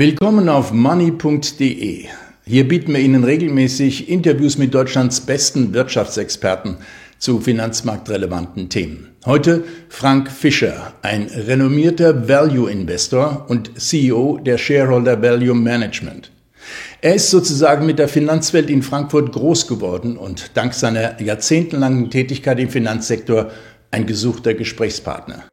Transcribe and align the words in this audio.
Willkommen 0.00 0.48
auf 0.48 0.72
money.de. 0.72 2.06
Hier 2.46 2.66
bieten 2.66 2.94
wir 2.94 3.00
Ihnen 3.00 3.22
regelmäßig 3.22 4.08
Interviews 4.08 4.56
mit 4.56 4.72
Deutschlands 4.72 5.20
besten 5.20 5.74
Wirtschaftsexperten 5.74 6.78
zu 7.18 7.38
finanzmarktrelevanten 7.38 8.70
Themen. 8.70 9.10
Heute 9.26 9.62
Frank 9.90 10.30
Fischer, 10.30 10.94
ein 11.02 11.24
renommierter 11.24 12.26
Value 12.30 12.70
Investor 12.70 13.44
und 13.50 13.78
CEO 13.78 14.38
der 14.38 14.56
Shareholder 14.56 15.20
Value 15.20 15.54
Management. 15.54 16.32
Er 17.02 17.16
ist 17.16 17.28
sozusagen 17.28 17.84
mit 17.84 17.98
der 17.98 18.08
Finanzwelt 18.08 18.70
in 18.70 18.82
Frankfurt 18.82 19.32
groß 19.32 19.68
geworden 19.68 20.16
und 20.16 20.52
dank 20.56 20.72
seiner 20.72 21.20
jahrzehntelangen 21.20 22.08
Tätigkeit 22.10 22.58
im 22.58 22.70
Finanzsektor 22.70 23.50
ein 23.90 24.06
gesuchter 24.06 24.54
Gesprächspartner. 24.54 25.49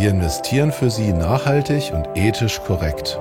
Wir 0.00 0.10
investieren 0.10 0.70
für 0.70 0.90
Sie 0.90 1.12
nachhaltig 1.12 1.92
und 1.92 2.06
ethisch 2.14 2.60
korrekt. 2.62 3.18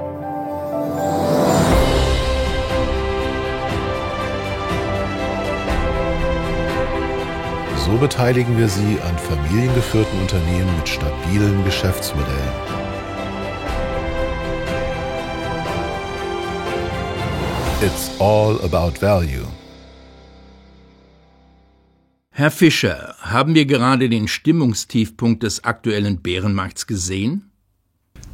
So 7.84 7.98
beteiligen 8.00 8.60
wir 8.60 8.68
Sie 8.68 9.00
an 9.02 9.18
familiengeführten 9.18 10.20
Unternehmen 10.22 10.78
mit 10.78 10.88
stabilen 10.88 11.66
Geschäftsmodellen. 11.66 12.38
It's 17.82 18.12
all 18.20 18.60
about 18.64 19.02
value. 19.02 19.48
Herr 22.40 22.52
Fischer, 22.52 23.16
haben 23.20 23.56
wir 23.56 23.66
gerade 23.66 24.10
den 24.10 24.28
Stimmungstiefpunkt 24.28 25.42
des 25.42 25.64
aktuellen 25.64 26.22
Bärenmarkts 26.22 26.86
gesehen? 26.86 27.50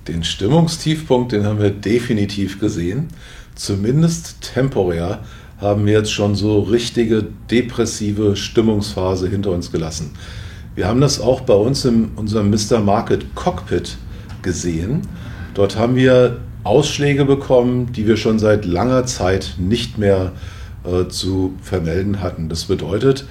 Den 0.09 0.25
Stimmungstiefpunkt, 0.25 1.31
den 1.31 1.45
haben 1.45 1.61
wir 1.61 1.69
definitiv 1.69 2.59
gesehen. 2.59 3.07
Zumindest 3.55 4.53
temporär 4.53 5.23
haben 5.57 5.85
wir 5.85 5.93
jetzt 5.93 6.11
schon 6.11 6.35
so 6.35 6.63
richtige 6.63 7.25
depressive 7.49 8.35
Stimmungsphase 8.35 9.29
hinter 9.29 9.51
uns 9.51 9.71
gelassen. 9.71 10.11
Wir 10.75 10.85
haben 10.85 10.99
das 10.99 11.21
auch 11.21 11.39
bei 11.39 11.53
uns 11.53 11.85
in 11.85 12.09
unserem 12.17 12.49
Mr. 12.49 12.81
Market 12.81 13.33
Cockpit 13.35 13.95
gesehen. 14.41 15.03
Dort 15.53 15.77
haben 15.77 15.95
wir 15.95 16.41
Ausschläge 16.65 17.23
bekommen, 17.23 17.93
die 17.93 18.05
wir 18.05 18.17
schon 18.17 18.37
seit 18.37 18.65
langer 18.65 19.05
Zeit 19.05 19.55
nicht 19.57 19.97
mehr 19.97 20.33
äh, 20.83 21.07
zu 21.07 21.53
vermelden 21.61 22.19
hatten. 22.19 22.49
Das 22.49 22.65
bedeutet, 22.65 23.25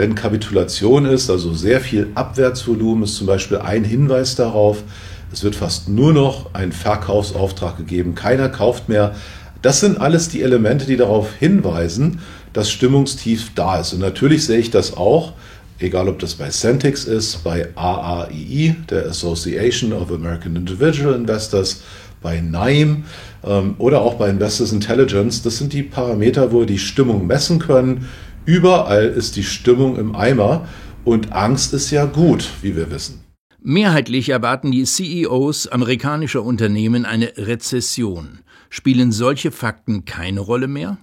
wenn 0.00 0.14
Kapitulation 0.14 1.04
ist, 1.04 1.28
also 1.28 1.52
sehr 1.52 1.78
viel 1.78 2.08
Abwärtsvolumen, 2.14 3.04
ist 3.04 3.16
zum 3.16 3.26
Beispiel 3.26 3.58
ein 3.58 3.84
Hinweis 3.84 4.34
darauf, 4.34 4.82
es 5.30 5.44
wird 5.44 5.54
fast 5.54 5.90
nur 5.90 6.14
noch 6.14 6.54
ein 6.54 6.72
Verkaufsauftrag 6.72 7.76
gegeben, 7.76 8.14
keiner 8.14 8.48
kauft 8.48 8.88
mehr. 8.88 9.14
Das 9.60 9.80
sind 9.80 10.00
alles 10.00 10.30
die 10.30 10.40
Elemente, 10.40 10.86
die 10.86 10.96
darauf 10.96 11.34
hinweisen, 11.34 12.20
dass 12.54 12.70
Stimmungstief 12.70 13.50
da 13.54 13.78
ist. 13.78 13.92
Und 13.92 14.00
natürlich 14.00 14.46
sehe 14.46 14.58
ich 14.58 14.70
das 14.70 14.96
auch, 14.96 15.34
egal 15.78 16.08
ob 16.08 16.18
das 16.18 16.34
bei 16.34 16.48
Centix 16.48 17.04
ist, 17.04 17.44
bei 17.44 17.68
AAII, 17.74 18.76
der 18.88 19.04
Association 19.04 19.92
of 19.92 20.10
American 20.10 20.56
Individual 20.56 21.14
Investors, 21.14 21.82
bei 22.22 22.40
NIME 22.40 23.04
ähm, 23.44 23.74
oder 23.76 24.00
auch 24.00 24.14
bei 24.14 24.30
Investors 24.30 24.72
Intelligence. 24.72 25.42
Das 25.42 25.58
sind 25.58 25.74
die 25.74 25.82
Parameter, 25.82 26.52
wo 26.52 26.60
wir 26.60 26.66
die 26.66 26.78
Stimmung 26.78 27.26
messen 27.26 27.58
können 27.58 28.08
Überall 28.46 29.06
ist 29.06 29.36
die 29.36 29.42
Stimmung 29.42 29.96
im 29.96 30.14
Eimer 30.14 30.66
und 31.04 31.32
Angst 31.32 31.74
ist 31.74 31.90
ja 31.90 32.04
gut, 32.06 32.48
wie 32.62 32.76
wir 32.76 32.90
wissen. 32.90 33.20
Mehrheitlich 33.62 34.30
erwarten 34.30 34.70
die 34.70 34.84
CEOs 34.84 35.68
amerikanischer 35.68 36.42
Unternehmen 36.42 37.04
eine 37.04 37.32
Rezession. 37.36 38.40
Spielen 38.70 39.12
solche 39.12 39.50
Fakten 39.50 40.06
keine 40.06 40.40
Rolle 40.40 40.66
mehr? 40.66 40.96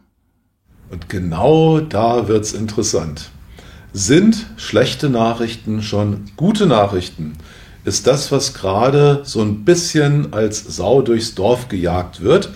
Und 0.89 1.09
genau 1.09 1.79
da 1.79 2.27
wird's 2.27 2.53
interessant. 2.53 3.29
Sind 3.93 4.47
schlechte 4.57 5.09
Nachrichten 5.09 5.83
schon 5.83 6.25
gute 6.35 6.65
Nachrichten? 6.65 7.33
Ist 7.85 8.07
das, 8.07 8.31
was 8.31 8.53
gerade 8.53 9.21
so 9.23 9.41
ein 9.41 9.63
bisschen 9.63 10.33
als 10.33 10.59
Sau 10.63 11.01
durchs 11.01 11.35
Dorf 11.35 11.69
gejagt 11.69 12.21
wird? 12.21 12.49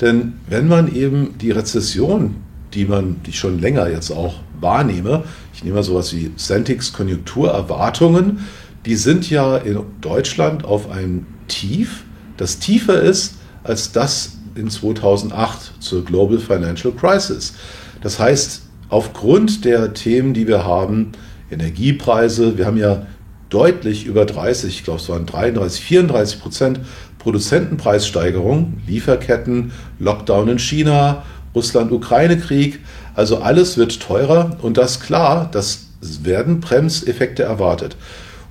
Denn 0.00 0.34
wenn 0.48 0.68
man 0.68 0.94
eben 0.94 1.36
die 1.38 1.50
Rezession 1.50 2.36
die 2.74 2.84
man, 2.84 3.20
die 3.24 3.30
ich 3.30 3.38
schon 3.38 3.60
länger 3.60 3.88
jetzt 3.88 4.10
auch 4.10 4.34
wahrnehme. 4.60 5.24
Ich 5.54 5.64
nehme 5.64 5.76
mal 5.76 5.82
sowas 5.82 6.12
wie 6.14 6.34
Centix 6.36 6.92
Konjunkturerwartungen. 6.92 8.46
Die 8.86 8.96
sind 8.96 9.28
ja 9.30 9.56
in 9.56 9.80
Deutschland 10.00 10.64
auf 10.64 10.90
einem 10.90 11.26
Tief, 11.48 12.04
das 12.36 12.58
tiefer 12.58 13.00
ist 13.00 13.34
als 13.64 13.92
das 13.92 14.32
in 14.54 14.70
2008 14.70 15.74
zur 15.80 16.04
Global 16.04 16.38
Financial 16.38 16.92
Crisis. 16.92 17.54
Das 18.02 18.18
heißt, 18.18 18.62
aufgrund 18.88 19.64
der 19.64 19.94
Themen, 19.94 20.34
die 20.34 20.46
wir 20.46 20.64
haben, 20.64 21.12
Energiepreise, 21.50 22.58
wir 22.58 22.66
haben 22.66 22.76
ja 22.76 23.06
deutlich 23.48 24.04
über 24.04 24.26
30, 24.26 24.78
ich 24.78 24.84
glaube 24.84 25.00
es 25.00 25.08
waren 25.08 25.26
33, 25.26 25.82
34 25.82 26.40
Prozent 26.40 26.80
Produzentenpreissteigerung, 27.18 28.80
Lieferketten, 28.86 29.72
Lockdown 29.98 30.48
in 30.48 30.58
China, 30.58 31.24
Russland-Ukraine-Krieg. 31.58 32.80
Also 33.14 33.38
alles 33.38 33.76
wird 33.76 34.00
teurer 34.00 34.56
und 34.62 34.76
das 34.76 35.00
klar, 35.00 35.48
das 35.50 35.88
werden 36.22 36.60
Bremseffekte 36.60 37.42
erwartet. 37.42 37.96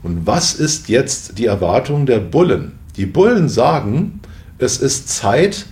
Und 0.04 0.28
was 0.28 0.54
ist 0.54 0.90
jetzt 0.90 1.40
die 1.40 1.46
Erwartung 1.46 2.06
der 2.06 2.20
Bullen? 2.20 2.74
Die 2.98 3.06
Bullen 3.06 3.50
sagen, 3.50 4.20
es 4.58 4.78
ist 4.78 5.10
Zeit, 5.10 5.66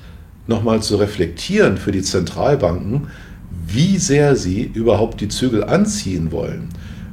nochmal 0.47 0.81
zu 0.81 0.97
reflektieren 0.97 1.77
für 1.77 1.91
die 1.91 2.01
Zentralbanken, 2.01 3.07
wie 3.67 3.97
sehr 3.97 4.35
sie 4.35 4.63
überhaupt 4.73 5.21
die 5.21 5.27
Zügel 5.27 5.63
anziehen 5.63 6.31
wollen. 6.31 6.69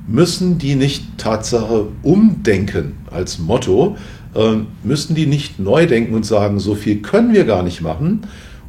Müssen 0.07 0.59
die 0.59 0.75
nicht 0.75 1.19
Tatsache 1.19 1.87
umdenken 2.03 2.95
als 3.11 3.39
Motto? 3.39 3.97
Ähm, 4.35 4.67
müssen 4.83 5.15
die 5.15 5.27
nicht 5.27 5.59
neu 5.59 5.87
denken 5.87 6.15
und 6.15 6.27
sagen, 6.27 6.59
so 6.59 6.75
viel 6.75 7.01
können 7.03 7.33
wir 7.33 7.45
gar 7.45 7.63
nicht 7.63 7.81
machen? 7.81 8.23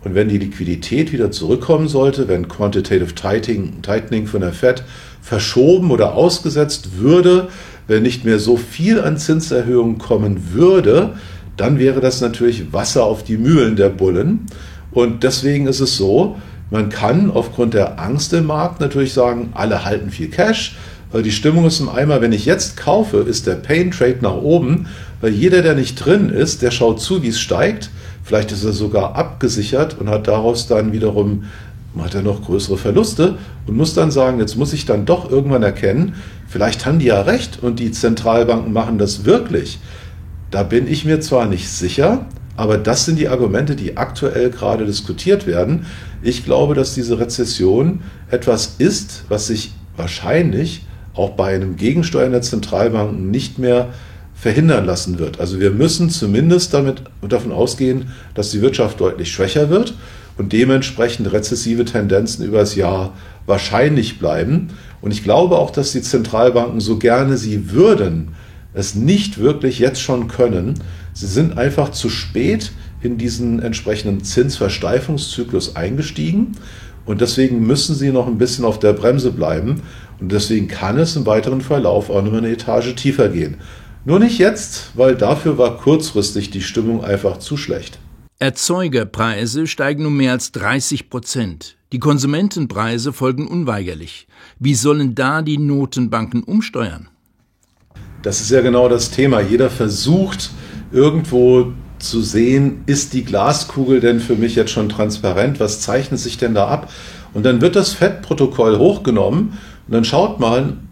Und 0.04 0.16
wenn 0.16 0.28
die 0.28 0.38
Liquidität 0.38 1.14
wieder 1.14 1.32
zurückkommen 1.32 1.88
sollte, 1.88 2.28
wenn 2.28 2.48
Quantitative 2.48 3.16
Tightening 3.16 4.28
von 4.28 4.42
der 4.42 4.54
Fed 4.54 4.84
verschoben 5.22 5.92
oder 5.92 6.16
ausgesetzt 6.16 6.98
würde, 6.98 7.48
wenn 7.88 8.04
nicht 8.04 8.26
mehr 8.26 8.40
so 8.40 8.58
viel 8.58 9.00
an 9.00 9.18
Zinserhöhungen 9.18 9.98
kommen 9.98 10.54
würde, 10.54 11.14
dann 11.58 11.80
wäre 11.80 12.02
das 12.02 12.22
natürlich 12.22 12.74
Wasser 12.74 13.06
auf 13.06 13.24
die 13.24 13.38
Mühlen 13.38 13.76
der 13.76 13.90
Bullen. 13.90 14.48
Und 14.92 15.24
deswegen 15.24 15.68
ist 15.68 15.80
es 15.80 15.98
so, 15.98 16.38
man 16.70 16.90
kann 16.90 17.30
aufgrund 17.32 17.74
der 17.74 18.00
Angst 18.00 18.34
im 18.34 18.48
Markt 18.48 18.82
natürlich 18.82 19.14
sagen, 19.14 19.52
alle 19.54 19.86
halten 19.86 20.10
viel 20.10 20.30
Cash, 20.30 20.76
weil 21.12 21.24
die 21.24 21.32
Stimmung 21.32 21.66
ist 21.66 21.80
im 21.80 21.90
Eimer. 21.90 22.22
Wenn 22.22 22.32
ich 22.32 22.46
jetzt 22.46 22.78
kaufe, 22.78 23.18
ist 23.18 23.46
der 23.46 23.56
Pain 23.56 23.92
Trade 23.92 24.18
nach 24.22 24.36
oben, 24.36 24.88
weil 25.22 25.32
jeder, 25.32 25.62
der 25.62 25.76
nicht 25.76 26.04
drin 26.04 26.30
ist, 26.30 26.62
der 26.62 26.72
schaut 26.72 27.00
zu, 27.00 27.22
wie 27.22 27.28
es 27.30 27.40
steigt. 27.40 27.92
Vielleicht 28.24 28.52
ist 28.52 28.64
er 28.64 28.72
sogar 28.72 29.16
abgesichert 29.16 30.00
und 30.00 30.10
hat 30.10 30.28
daraus 30.28 30.68
dann 30.68 30.94
wiederum 30.94 31.44
hat 32.02 32.16
er 32.16 32.24
noch 32.24 32.44
größere 32.44 32.78
Verluste 32.78 33.36
und 33.68 33.78
muss 33.78 33.94
dann 33.94 34.10
sagen, 34.10 34.40
jetzt 34.40 34.58
muss 34.58 34.74
ich 34.74 34.86
dann 34.86 35.06
doch 35.06 35.30
irgendwann 35.30 35.62
erkennen, 35.62 36.16
vielleicht 36.48 36.86
haben 36.86 37.00
die 37.00 37.06
ja 37.08 37.22
recht 37.22 37.62
und 37.62 37.80
die 37.80 37.92
Zentralbanken 37.92 38.74
machen 38.74 38.98
das 38.98 39.26
wirklich. 39.26 39.80
Da 40.50 40.64
bin 40.64 40.88
ich 40.88 41.06
mir 41.06 41.20
zwar 41.20 41.46
nicht 41.46 41.70
sicher, 41.70 42.26
aber 42.56 42.78
das 42.78 43.06
sind 43.06 43.20
die 43.20 43.30
Argumente, 43.30 43.76
die 43.76 43.98
aktuell 43.98 44.50
gerade 44.50 44.86
diskutiert 44.86 45.48
werden. 45.48 45.86
Ich 46.22 46.46
glaube, 46.46 46.76
dass 46.76 46.94
diese 46.94 47.20
Rezession 47.20 48.02
etwas 48.30 48.76
ist, 48.78 49.26
was 49.30 49.48
sich 49.48 49.74
wahrscheinlich 49.96 50.86
auch 51.14 51.32
bei 51.32 51.54
einem 51.54 51.76
Gegensteuern 51.76 52.32
der 52.32 52.42
Zentralbanken 52.42 53.30
nicht 53.30 53.60
mehr 53.60 53.90
verhindern 54.44 54.84
lassen 54.84 55.20
wird. 55.20 55.40
Also 55.40 55.62
wir 55.62 55.72
müssen 55.72 56.10
zumindest 56.10 56.74
damit, 56.74 57.02
davon 57.22 57.54
ausgehen, 57.54 58.12
dass 58.36 58.52
die 58.52 58.62
Wirtschaft 58.62 59.00
deutlich 59.00 59.32
schwächer 59.32 59.70
wird 59.70 59.94
und 60.38 60.52
dementsprechend 60.52 61.32
rezessive 61.32 61.86
Tendenzen 61.86 62.46
über 62.46 62.58
das 62.58 62.76
Jahr 62.76 63.14
wahrscheinlich 63.46 64.20
bleiben. 64.20 64.72
Und 65.00 65.12
ich 65.12 65.24
glaube 65.24 65.58
auch, 65.58 65.72
dass 65.72 65.94
die 65.94 66.02
Zentralbanken, 66.02 66.82
so 66.82 67.00
gerne 67.00 67.38
sie 67.38 67.72
würden, 67.72 68.36
es 68.74 68.96
nicht 68.96 69.38
wirklich 69.38 69.80
jetzt 69.80 70.02
schon 70.02 70.28
können. 70.28 70.74
Sie 71.14 71.28
sind 71.28 71.58
einfach 71.58 71.92
zu 71.92 72.10
spät 72.10 72.74
in 73.02 73.18
diesen 73.18 73.62
entsprechenden 73.62 74.26
Zinsversteifungszyklus 74.26 75.78
eingestiegen 75.78 76.58
und 77.06 77.22
deswegen 77.22 77.66
müssen 77.66 77.96
sie 77.96 78.12
noch 78.12 78.28
ein 78.28 78.38
bisschen 78.38 78.66
auf 78.66 78.78
der 78.78 78.92
Bremse 78.92 79.32
bleiben 79.32 79.84
und 80.20 80.34
deswegen 80.34 80.68
kann 80.68 81.00
es 81.00 81.16
im 81.16 81.26
weiteren 81.26 81.62
Verlauf 81.62 82.10
auch 82.10 82.22
noch 82.22 82.34
eine 82.34 82.50
Etage 82.50 82.94
tiefer 82.96 83.30
gehen. 83.30 83.56
Nur 84.06 84.20
nicht 84.20 84.38
jetzt, 84.38 84.92
weil 84.96 85.16
dafür 85.16 85.58
war 85.58 85.78
kurzfristig 85.78 86.50
die 86.50 86.62
Stimmung 86.62 87.06
einfach 87.06 87.38
zu 87.38 87.56
schlecht. 87.56 88.00
Erzeugerpreise 88.38 89.66
steigen 89.66 90.06
um 90.06 90.18
mehr 90.18 90.34
als 90.34 90.52
30 90.52 91.10
Prozent. 91.10 91.78
Die 91.94 92.00
Konsumentenpreise 92.00 93.14
folgen 93.14 93.48
unweigerlich. 93.48 94.28
Wie 94.60 94.76
sollen 94.76 95.16
da 95.16 95.42
die 95.42 95.58
Notenbanken 95.58 96.44
umsteuern? 96.44 97.08
Das 98.24 98.42
ist 98.42 98.52
ja 98.52 98.60
genau 98.60 98.90
das 98.90 99.12
Thema. 99.12 99.40
Jeder 99.40 99.70
versucht 99.70 100.52
irgendwo 100.92 101.72
zu 102.00 102.22
sehen, 102.22 102.84
ist 102.86 103.14
die 103.14 103.24
Glaskugel 103.24 104.02
denn 104.02 104.20
für 104.20 104.36
mich 104.36 104.56
jetzt 104.56 104.72
schon 104.72 104.90
transparent? 104.90 105.62
Was 105.62 105.80
zeichnet 105.80 106.20
sich 106.20 106.38
denn 106.38 106.54
da 106.54 106.68
ab? 106.68 106.92
Und 107.34 107.46
dann 107.46 107.62
wird 107.62 107.78
das 107.78 107.94
FED-Protokoll 107.94 108.78
hochgenommen 108.78 109.58
und 109.88 109.94
dann 109.94 110.04
schaut 110.04 110.42
man, 110.42 110.90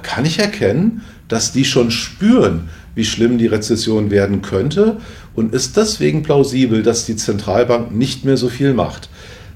kann 0.00 0.24
ich 0.24 0.38
erkennen, 0.38 1.02
dass 1.32 1.50
die 1.50 1.64
schon 1.64 1.90
spüren, 1.90 2.68
wie 2.94 3.06
schlimm 3.06 3.38
die 3.38 3.46
Rezession 3.46 4.10
werden 4.10 4.42
könnte 4.42 4.98
und 5.34 5.54
ist 5.54 5.78
deswegen 5.78 6.22
plausibel, 6.22 6.82
dass 6.82 7.06
die 7.06 7.16
Zentralbank 7.16 7.90
nicht 7.90 8.26
mehr 8.26 8.36
so 8.36 8.50
viel 8.50 8.74
macht. 8.74 9.08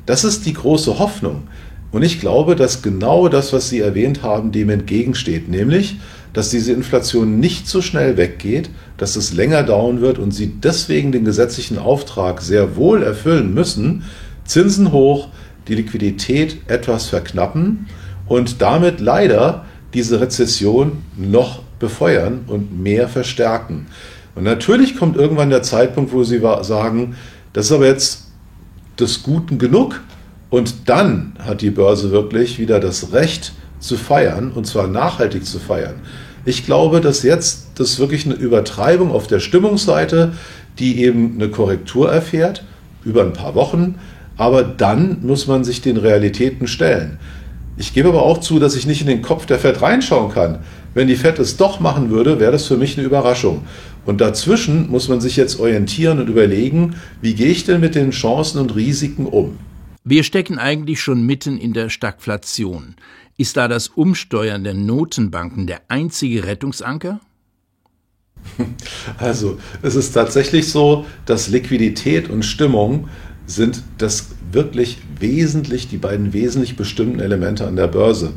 Das 0.06 0.24
ist 0.24 0.46
die 0.46 0.54
große 0.54 0.98
Hoffnung. 0.98 1.48
Und 1.92 2.02
ich 2.02 2.18
glaube, 2.18 2.56
dass 2.56 2.80
genau 2.80 3.28
das, 3.28 3.52
was 3.52 3.68
Sie 3.68 3.80
erwähnt 3.80 4.22
haben, 4.22 4.52
dem 4.52 4.70
entgegensteht, 4.70 5.50
nämlich, 5.50 5.96
dass 6.32 6.48
diese 6.48 6.72
Inflation 6.72 7.40
nicht 7.40 7.68
so 7.68 7.82
schnell 7.82 8.16
weggeht, 8.16 8.70
dass 8.96 9.16
es 9.16 9.34
länger 9.34 9.62
dauern 9.62 10.00
wird 10.00 10.18
und 10.18 10.32
Sie 10.32 10.46
deswegen 10.46 11.12
den 11.12 11.26
gesetzlichen 11.26 11.76
Auftrag 11.76 12.40
sehr 12.40 12.76
wohl 12.76 13.02
erfüllen 13.02 13.52
müssen, 13.52 14.04
Zinsen 14.46 14.92
hoch, 14.92 15.28
die 15.68 15.74
Liquidität 15.74 16.56
etwas 16.68 17.04
verknappen 17.04 17.84
und 18.26 18.62
damit 18.62 18.98
leider 18.98 19.66
diese 19.92 20.22
Rezession 20.22 21.02
noch 21.16 21.65
befeuern 21.78 22.44
und 22.46 22.80
mehr 22.80 23.08
verstärken. 23.08 23.86
Und 24.34 24.44
natürlich 24.44 24.96
kommt 24.96 25.16
irgendwann 25.16 25.50
der 25.50 25.62
Zeitpunkt, 25.62 26.12
wo 26.12 26.24
Sie 26.24 26.38
sagen, 26.38 27.16
das 27.52 27.66
ist 27.66 27.72
aber 27.72 27.86
jetzt 27.86 28.26
des 28.98 29.22
Guten 29.22 29.58
genug. 29.58 30.02
Und 30.50 30.88
dann 30.88 31.34
hat 31.38 31.62
die 31.62 31.70
Börse 31.70 32.10
wirklich 32.10 32.58
wieder 32.58 32.78
das 32.78 33.12
Recht 33.12 33.52
zu 33.80 33.96
feiern, 33.96 34.52
und 34.52 34.66
zwar 34.66 34.86
nachhaltig 34.86 35.44
zu 35.44 35.58
feiern. 35.58 35.96
Ich 36.44 36.64
glaube, 36.64 37.00
dass 37.00 37.22
jetzt 37.22 37.66
das 37.74 37.98
wirklich 37.98 38.24
eine 38.24 38.34
Übertreibung 38.34 39.10
auf 39.10 39.26
der 39.26 39.40
Stimmungsseite, 39.40 40.32
die 40.78 41.02
eben 41.02 41.34
eine 41.34 41.48
Korrektur 41.48 42.10
erfährt, 42.10 42.64
über 43.04 43.22
ein 43.22 43.32
paar 43.32 43.54
Wochen, 43.54 43.96
aber 44.36 44.62
dann 44.62 45.18
muss 45.22 45.46
man 45.46 45.64
sich 45.64 45.80
den 45.80 45.96
Realitäten 45.96 46.66
stellen. 46.68 47.18
Ich 47.76 47.92
gebe 47.92 48.08
aber 48.08 48.22
auch 48.22 48.38
zu, 48.38 48.58
dass 48.58 48.74
ich 48.74 48.86
nicht 48.86 49.02
in 49.02 49.06
den 49.06 49.22
Kopf 49.22 49.46
der 49.46 49.58
Fed 49.58 49.82
reinschauen 49.82 50.32
kann. 50.32 50.60
Wenn 50.94 51.08
die 51.08 51.16
Fed 51.16 51.38
es 51.38 51.58
doch 51.58 51.78
machen 51.78 52.10
würde, 52.10 52.40
wäre 52.40 52.52
das 52.52 52.66
für 52.66 52.78
mich 52.78 52.96
eine 52.96 53.06
Überraschung. 53.06 53.66
Und 54.06 54.20
dazwischen 54.20 54.90
muss 54.90 55.08
man 55.08 55.20
sich 55.20 55.36
jetzt 55.36 55.60
orientieren 55.60 56.18
und 56.18 56.28
überlegen, 56.28 56.94
wie 57.20 57.34
gehe 57.34 57.48
ich 57.48 57.64
denn 57.64 57.80
mit 57.80 57.94
den 57.94 58.12
Chancen 58.12 58.60
und 58.60 58.74
Risiken 58.74 59.26
um? 59.26 59.58
Wir 60.04 60.22
stecken 60.22 60.58
eigentlich 60.58 61.00
schon 61.00 61.26
mitten 61.26 61.58
in 61.58 61.72
der 61.72 61.90
Stagflation. 61.90 62.94
Ist 63.36 63.56
da 63.56 63.68
das 63.68 63.88
Umsteuern 63.88 64.64
der 64.64 64.72
Notenbanken 64.72 65.66
der 65.66 65.82
einzige 65.88 66.44
Rettungsanker? 66.46 67.20
Also, 69.18 69.58
es 69.82 69.94
ist 69.94 70.12
tatsächlich 70.12 70.70
so, 70.70 71.06
dass 71.24 71.48
Liquidität 71.48 72.28
und 72.28 72.44
Stimmung 72.44 73.08
sind 73.46 73.82
das 73.98 74.28
wirklich 74.52 74.98
wesentlich, 75.18 75.88
die 75.88 75.96
beiden 75.96 76.32
wesentlich 76.32 76.76
bestimmten 76.76 77.20
Elemente 77.20 77.66
an 77.66 77.76
der 77.76 77.88
Börse. 77.88 78.32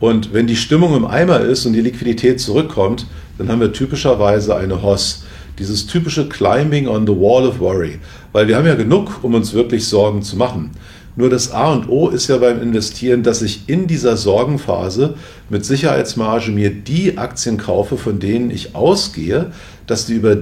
Und 0.00 0.32
wenn 0.32 0.46
die 0.46 0.56
Stimmung 0.56 0.96
im 0.96 1.04
Eimer 1.04 1.40
ist 1.40 1.66
und 1.66 1.72
die 1.72 1.80
Liquidität 1.80 2.40
zurückkommt, 2.40 3.06
dann 3.36 3.48
haben 3.48 3.60
wir 3.60 3.72
typischerweise 3.72 4.56
eine 4.56 4.82
Hoss. 4.82 5.24
Dieses 5.58 5.86
typische 5.86 6.28
Climbing 6.28 6.86
on 6.86 7.06
the 7.06 7.12
Wall 7.12 7.46
of 7.46 7.58
Worry. 7.58 7.98
Weil 8.32 8.46
wir 8.46 8.56
haben 8.56 8.66
ja 8.66 8.76
genug, 8.76 9.22
um 9.22 9.34
uns 9.34 9.54
wirklich 9.54 9.86
Sorgen 9.86 10.22
zu 10.22 10.36
machen. 10.36 10.70
Nur 11.16 11.30
das 11.30 11.50
A 11.50 11.72
und 11.72 11.88
O 11.88 12.10
ist 12.10 12.28
ja 12.28 12.36
beim 12.36 12.62
Investieren, 12.62 13.24
dass 13.24 13.42
ich 13.42 13.68
in 13.68 13.88
dieser 13.88 14.16
Sorgenphase 14.16 15.14
mit 15.50 15.64
Sicherheitsmarge 15.64 16.52
mir 16.52 16.70
die 16.70 17.18
Aktien 17.18 17.56
kaufe, 17.56 17.96
von 17.96 18.20
denen 18.20 18.52
ich 18.52 18.76
ausgehe, 18.76 19.50
dass 19.88 20.06
die 20.06 20.14
über 20.14 20.36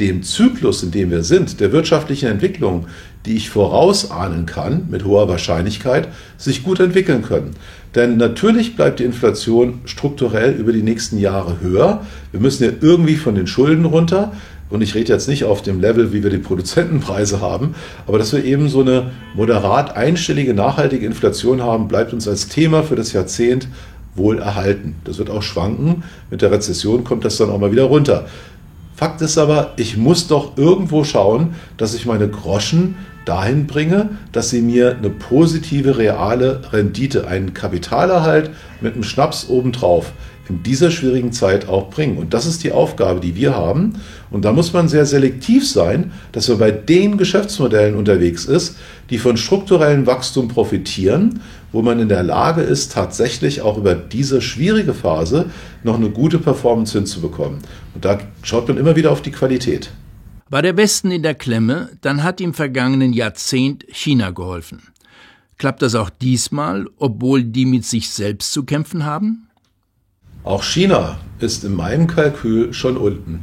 dem 0.00 0.22
Zyklus, 0.22 0.82
in 0.82 0.90
dem 0.90 1.10
wir 1.10 1.22
sind, 1.22 1.60
der 1.60 1.72
wirtschaftlichen 1.72 2.28
Entwicklung, 2.28 2.86
die 3.26 3.36
ich 3.36 3.50
vorausahnen 3.50 4.46
kann, 4.46 4.86
mit 4.90 5.04
hoher 5.04 5.28
Wahrscheinlichkeit, 5.28 6.08
sich 6.38 6.62
gut 6.64 6.80
entwickeln 6.80 7.22
können. 7.22 7.50
Denn 7.94 8.16
natürlich 8.16 8.76
bleibt 8.76 9.00
die 9.00 9.04
Inflation 9.04 9.80
strukturell 9.84 10.52
über 10.52 10.72
die 10.72 10.82
nächsten 10.82 11.18
Jahre 11.18 11.60
höher. 11.60 12.06
Wir 12.30 12.40
müssen 12.40 12.64
ja 12.64 12.70
irgendwie 12.80 13.16
von 13.16 13.34
den 13.34 13.46
Schulden 13.46 13.84
runter. 13.84 14.32
Und 14.70 14.82
ich 14.82 14.94
rede 14.94 15.12
jetzt 15.12 15.28
nicht 15.28 15.44
auf 15.44 15.62
dem 15.62 15.80
Level, 15.80 16.12
wie 16.12 16.22
wir 16.22 16.30
die 16.30 16.38
Produzentenpreise 16.38 17.40
haben, 17.40 17.74
aber 18.06 18.18
dass 18.18 18.32
wir 18.32 18.44
eben 18.44 18.68
so 18.68 18.82
eine 18.82 19.10
moderat 19.34 19.96
einstellige, 19.96 20.54
nachhaltige 20.54 21.04
Inflation 21.04 21.60
haben, 21.60 21.88
bleibt 21.88 22.12
uns 22.12 22.28
als 22.28 22.46
Thema 22.46 22.84
für 22.84 22.94
das 22.94 23.12
Jahrzehnt 23.12 23.66
wohl 24.14 24.38
erhalten. 24.38 24.94
Das 25.04 25.18
wird 25.18 25.28
auch 25.28 25.42
schwanken. 25.42 26.04
Mit 26.30 26.42
der 26.42 26.52
Rezession 26.52 27.02
kommt 27.02 27.24
das 27.24 27.36
dann 27.36 27.50
auch 27.50 27.58
mal 27.58 27.72
wieder 27.72 27.84
runter. 27.84 28.26
Fakt 29.00 29.22
ist 29.22 29.38
aber, 29.38 29.72
ich 29.78 29.96
muss 29.96 30.26
doch 30.26 30.58
irgendwo 30.58 31.04
schauen, 31.04 31.54
dass 31.78 31.94
ich 31.94 32.04
meine 32.04 32.28
Groschen 32.28 32.96
dahin 33.24 33.66
bringe, 33.66 34.10
dass 34.32 34.50
sie 34.50 34.60
mir 34.60 34.94
eine 34.94 35.08
positive 35.08 35.96
reale 35.96 36.60
Rendite, 36.70 37.26
einen 37.26 37.54
Kapitalerhalt 37.54 38.50
mit 38.82 38.92
einem 38.92 39.02
Schnaps 39.02 39.48
obendrauf 39.48 40.12
in 40.50 40.62
dieser 40.62 40.90
schwierigen 40.90 41.32
Zeit 41.32 41.66
auch 41.66 41.88
bringen. 41.88 42.18
Und 42.18 42.34
das 42.34 42.44
ist 42.44 42.62
die 42.62 42.72
Aufgabe, 42.72 43.20
die 43.20 43.36
wir 43.36 43.56
haben. 43.56 43.94
Und 44.30 44.44
da 44.44 44.52
muss 44.52 44.74
man 44.74 44.86
sehr 44.86 45.06
selektiv 45.06 45.66
sein, 45.66 46.12
dass 46.32 46.48
man 46.48 46.58
bei 46.58 46.70
den 46.70 47.16
Geschäftsmodellen 47.16 47.94
unterwegs 47.94 48.44
ist, 48.44 48.76
die 49.08 49.16
von 49.16 49.38
strukturellem 49.38 50.06
Wachstum 50.06 50.48
profitieren, 50.48 51.40
wo 51.72 51.82
man 51.82 52.00
in 52.00 52.08
der 52.08 52.22
Lage 52.22 52.62
ist, 52.62 52.92
tatsächlich 52.92 53.62
auch 53.62 53.78
über 53.78 53.94
diese 53.94 54.40
schwierige 54.40 54.94
Phase 54.94 55.50
noch 55.82 55.96
eine 55.96 56.10
gute 56.10 56.38
Performance 56.38 56.96
hinzubekommen. 56.96 57.60
Und 57.94 58.04
da 58.04 58.18
schaut 58.42 58.68
man 58.68 58.76
immer 58.76 58.96
wieder 58.96 59.12
auf 59.12 59.22
die 59.22 59.30
Qualität. 59.30 59.90
War 60.48 60.62
der 60.62 60.76
Westen 60.76 61.10
in 61.12 61.22
der 61.22 61.34
Klemme, 61.34 61.90
dann 62.00 62.24
hat 62.24 62.40
im 62.40 62.54
vergangenen 62.54 63.12
Jahrzehnt 63.12 63.84
China 63.88 64.30
geholfen. 64.30 64.82
Klappt 65.58 65.82
das 65.82 65.94
auch 65.94 66.10
diesmal, 66.10 66.86
obwohl 66.96 67.44
die 67.44 67.66
mit 67.66 67.84
sich 67.84 68.10
selbst 68.10 68.52
zu 68.52 68.64
kämpfen 68.64 69.04
haben? 69.04 69.46
Auch 70.42 70.64
China 70.64 71.18
ist 71.38 71.64
in 71.64 71.74
meinem 71.74 72.06
Kalkül 72.06 72.72
schon 72.72 72.96
unten. 72.96 73.40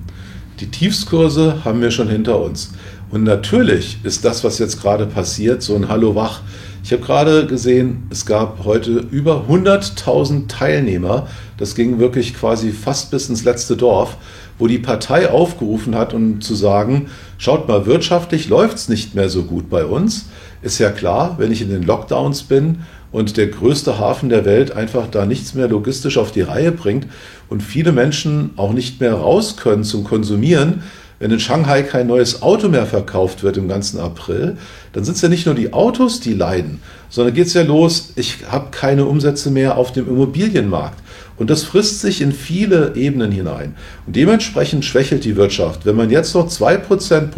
Die 0.59 0.71
Tiefskurse 0.71 1.63
haben 1.63 1.79
wir 1.79 1.91
schon 1.91 2.09
hinter 2.09 2.41
uns. 2.41 2.71
Und 3.11 3.23
natürlich 3.23 3.99
ist 4.03 4.25
das, 4.25 4.43
was 4.43 4.57
jetzt 4.57 4.81
gerade 4.81 5.05
passiert, 5.05 5.61
so 5.61 5.75
ein 5.75 5.87
Hallo 5.87 6.15
wach. 6.15 6.41
Ich 6.87 6.93
habe 6.93 7.03
gerade 7.03 7.45
gesehen, 7.47 8.07
es 8.11 8.25
gab 8.25 8.63
heute 8.63 8.91
über 9.11 9.43
100.000 9.49 10.47
Teilnehmer. 10.47 11.27
Das 11.57 11.75
ging 11.75 11.99
wirklich 11.99 12.33
quasi 12.33 12.71
fast 12.71 13.11
bis 13.11 13.27
ins 13.27 13.43
letzte 13.43 13.75
Dorf, 13.75 14.15
wo 14.57 14.67
die 14.67 14.77
Partei 14.79 15.29
aufgerufen 15.29 15.95
hat, 15.95 16.13
um 16.13 16.39
zu 16.39 16.55
sagen, 16.55 17.07
schaut 17.39 17.67
mal, 17.67 17.87
wirtschaftlich 17.87 18.47
läuft 18.47 18.77
es 18.77 18.87
nicht 18.87 19.15
mehr 19.15 19.27
so 19.27 19.43
gut 19.43 19.69
bei 19.69 19.83
uns. 19.83 20.29
Ist 20.61 20.79
ja 20.79 20.89
klar, 20.89 21.35
wenn 21.39 21.51
ich 21.51 21.61
in 21.61 21.71
den 21.71 21.83
Lockdowns 21.83 22.43
bin 22.43 22.83
und 23.11 23.35
der 23.35 23.47
größte 23.47 23.99
Hafen 23.99 24.29
der 24.29 24.45
Welt 24.45 24.71
einfach 24.71 25.07
da 25.11 25.25
nichts 25.25 25.55
mehr 25.55 25.67
logistisch 25.67 26.17
auf 26.17 26.31
die 26.31 26.39
Reihe 26.39 26.71
bringt 26.71 27.05
und 27.49 27.63
viele 27.63 27.91
Menschen 27.91 28.51
auch 28.55 28.71
nicht 28.71 29.01
mehr 29.01 29.15
raus 29.15 29.57
können 29.57 29.83
zum 29.83 30.05
Konsumieren, 30.05 30.83
wenn 31.19 31.31
in 31.31 31.39
Shanghai 31.39 31.83
kein 31.83 32.07
neues 32.07 32.41
Auto 32.41 32.69
mehr 32.69 32.85
verkauft 32.85 33.43
wird 33.43 33.57
im 33.57 33.67
ganzen 33.67 33.99
April, 33.99 34.57
dann 34.93 35.03
sind 35.03 35.15
es 35.15 35.21
ja 35.21 35.29
nicht 35.29 35.45
nur 35.45 35.55
die 35.55 35.73
Autos, 35.73 36.19
die 36.19 36.33
leiden, 36.33 36.79
sondern 37.09 37.33
geht 37.33 37.47
es 37.47 37.53
ja 37.53 37.63
los, 37.63 38.13
ich 38.15 38.39
habe 38.49 38.67
keine 38.71 39.05
Umsätze 39.05 39.49
mehr 39.49 39.77
auf 39.77 39.91
dem 39.91 40.07
Immobilienmarkt. 40.07 40.99
Und 41.37 41.49
das 41.49 41.63
frisst 41.63 42.01
sich 42.01 42.21
in 42.21 42.31
viele 42.31 42.95
Ebenen 42.95 43.31
hinein. 43.31 43.75
Und 44.05 44.15
dementsprechend 44.15 44.85
schwächelt 44.85 45.23
die 45.23 45.35
Wirtschaft. 45.35 45.85
Wenn 45.85 45.95
man 45.95 46.09
jetzt 46.09 46.33
noch 46.33 46.49
2% 46.49 47.29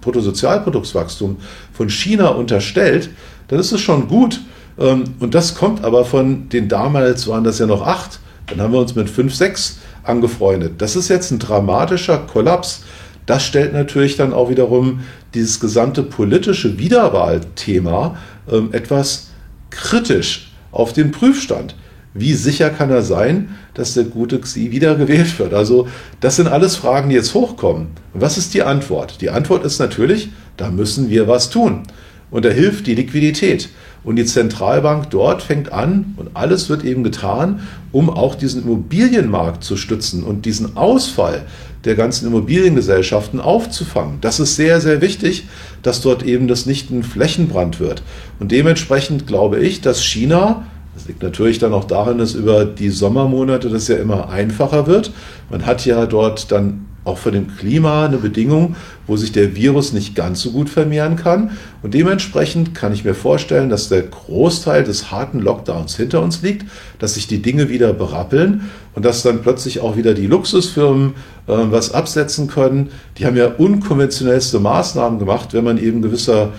Bruttosozialproduktswachstum 0.00 1.38
von 1.72 1.90
China 1.90 2.28
unterstellt, 2.28 3.10
dann 3.48 3.58
ist 3.58 3.72
es 3.72 3.80
schon 3.80 4.06
gut. 4.06 4.40
Ähm, 4.78 5.04
und 5.18 5.34
das 5.34 5.56
kommt 5.56 5.84
aber 5.84 6.04
von 6.04 6.48
den 6.48 6.68
damals 6.68 7.26
waren 7.26 7.44
das 7.44 7.58
ja 7.58 7.66
noch 7.66 7.84
acht. 7.84 8.20
Dann 8.46 8.60
haben 8.60 8.72
wir 8.72 8.80
uns 8.80 8.94
mit 8.94 9.10
fünf, 9.10 9.34
sechs 9.34 9.78
angefreundet. 10.04 10.74
Das 10.78 10.96
ist 10.96 11.08
jetzt 11.08 11.30
ein 11.30 11.38
dramatischer 11.38 12.18
Kollaps. 12.18 12.82
Das 13.26 13.44
stellt 13.44 13.72
natürlich 13.72 14.16
dann 14.16 14.32
auch 14.32 14.50
wiederum 14.50 15.00
dieses 15.34 15.60
gesamte 15.60 16.02
politische 16.02 16.78
Wiederwahlthema 16.78 18.16
ähm, 18.50 18.68
etwas 18.72 19.30
kritisch 19.70 20.52
auf 20.72 20.92
den 20.92 21.10
Prüfstand. 21.10 21.74
Wie 22.12 22.34
sicher 22.34 22.70
kann 22.70 22.90
er 22.90 23.02
sein, 23.02 23.56
dass 23.74 23.94
der 23.94 24.04
gute 24.04 24.40
Xi 24.40 24.70
wieder 24.70 24.94
gewählt 24.94 25.36
wird? 25.38 25.52
Also 25.52 25.88
das 26.20 26.36
sind 26.36 26.46
alles 26.46 26.76
Fragen, 26.76 27.08
die 27.08 27.16
jetzt 27.16 27.34
hochkommen. 27.34 27.88
Was 28.12 28.38
ist 28.38 28.54
die 28.54 28.62
Antwort? 28.62 29.20
Die 29.20 29.30
Antwort 29.30 29.64
ist 29.64 29.80
natürlich, 29.80 30.30
da 30.56 30.70
müssen 30.70 31.10
wir 31.10 31.26
was 31.26 31.50
tun. 31.50 31.82
Und 32.30 32.44
da 32.44 32.48
hilft 32.48 32.86
die 32.86 32.94
Liquidität. 32.94 33.68
Und 34.02 34.16
die 34.16 34.24
Zentralbank 34.24 35.10
dort 35.10 35.42
fängt 35.42 35.72
an 35.72 36.14
und 36.16 36.30
alles 36.34 36.68
wird 36.68 36.84
eben 36.84 37.04
getan, 37.04 37.60
um 37.90 38.10
auch 38.10 38.34
diesen 38.34 38.62
Immobilienmarkt 38.62 39.64
zu 39.64 39.76
stützen 39.76 40.22
und 40.22 40.44
diesen 40.44 40.76
Ausfall 40.76 41.46
der 41.84 41.94
ganzen 41.94 42.26
Immobiliengesellschaften 42.26 43.40
aufzufangen. 43.40 44.18
Das 44.20 44.40
ist 44.40 44.56
sehr, 44.56 44.80
sehr 44.80 45.00
wichtig, 45.00 45.44
dass 45.82 46.00
dort 46.02 46.22
eben 46.22 46.48
das 46.48 46.66
nicht 46.66 46.90
ein 46.90 47.02
Flächenbrand 47.02 47.80
wird. 47.80 48.02
Und 48.40 48.52
dementsprechend 48.52 49.26
glaube 49.26 49.60
ich, 49.60 49.80
dass 49.80 50.02
China 50.02 50.66
Das 50.94 51.06
liegt 51.08 51.22
natürlich 51.22 51.58
dann 51.58 51.72
auch 51.72 51.84
daran, 51.84 52.18
dass 52.18 52.34
über 52.34 52.64
die 52.64 52.90
Sommermonate 52.90 53.68
das 53.68 53.88
ja 53.88 53.96
immer 53.96 54.28
einfacher 54.28 54.86
wird. 54.86 55.12
Man 55.50 55.66
hat 55.66 55.84
ja 55.84 56.06
dort 56.06 56.52
dann 56.52 56.83
auch 57.04 57.18
von 57.18 57.32
dem 57.32 57.48
Klima 57.56 58.06
eine 58.06 58.16
Bedingung, 58.16 58.76
wo 59.06 59.16
sich 59.16 59.32
der 59.32 59.54
Virus 59.54 59.92
nicht 59.92 60.14
ganz 60.14 60.40
so 60.40 60.50
gut 60.50 60.70
vermehren 60.70 61.16
kann. 61.16 61.52
Und 61.82 61.94
dementsprechend 61.94 62.74
kann 62.74 62.92
ich 62.92 63.04
mir 63.04 63.14
vorstellen, 63.14 63.68
dass 63.68 63.88
der 63.88 64.02
Großteil 64.02 64.84
des 64.84 65.10
harten 65.10 65.40
Lockdowns 65.40 65.96
hinter 65.96 66.22
uns 66.22 66.42
liegt, 66.42 66.66
dass 66.98 67.14
sich 67.14 67.26
die 67.26 67.42
Dinge 67.42 67.68
wieder 67.68 67.92
berappeln 67.92 68.70
und 68.94 69.04
dass 69.04 69.22
dann 69.22 69.42
plötzlich 69.42 69.80
auch 69.80 69.96
wieder 69.96 70.14
die 70.14 70.26
Luxusfirmen 70.26 71.10
äh, 71.46 71.52
was 71.52 71.92
absetzen 71.92 72.48
können. 72.48 72.88
Die 73.18 73.26
haben 73.26 73.36
ja 73.36 73.48
unkonventionellste 73.48 74.58
Maßnahmen 74.58 75.18
gemacht, 75.18 75.52
wenn 75.52 75.64
man 75.64 75.78
eben 75.78 76.00
gewisser 76.00 76.52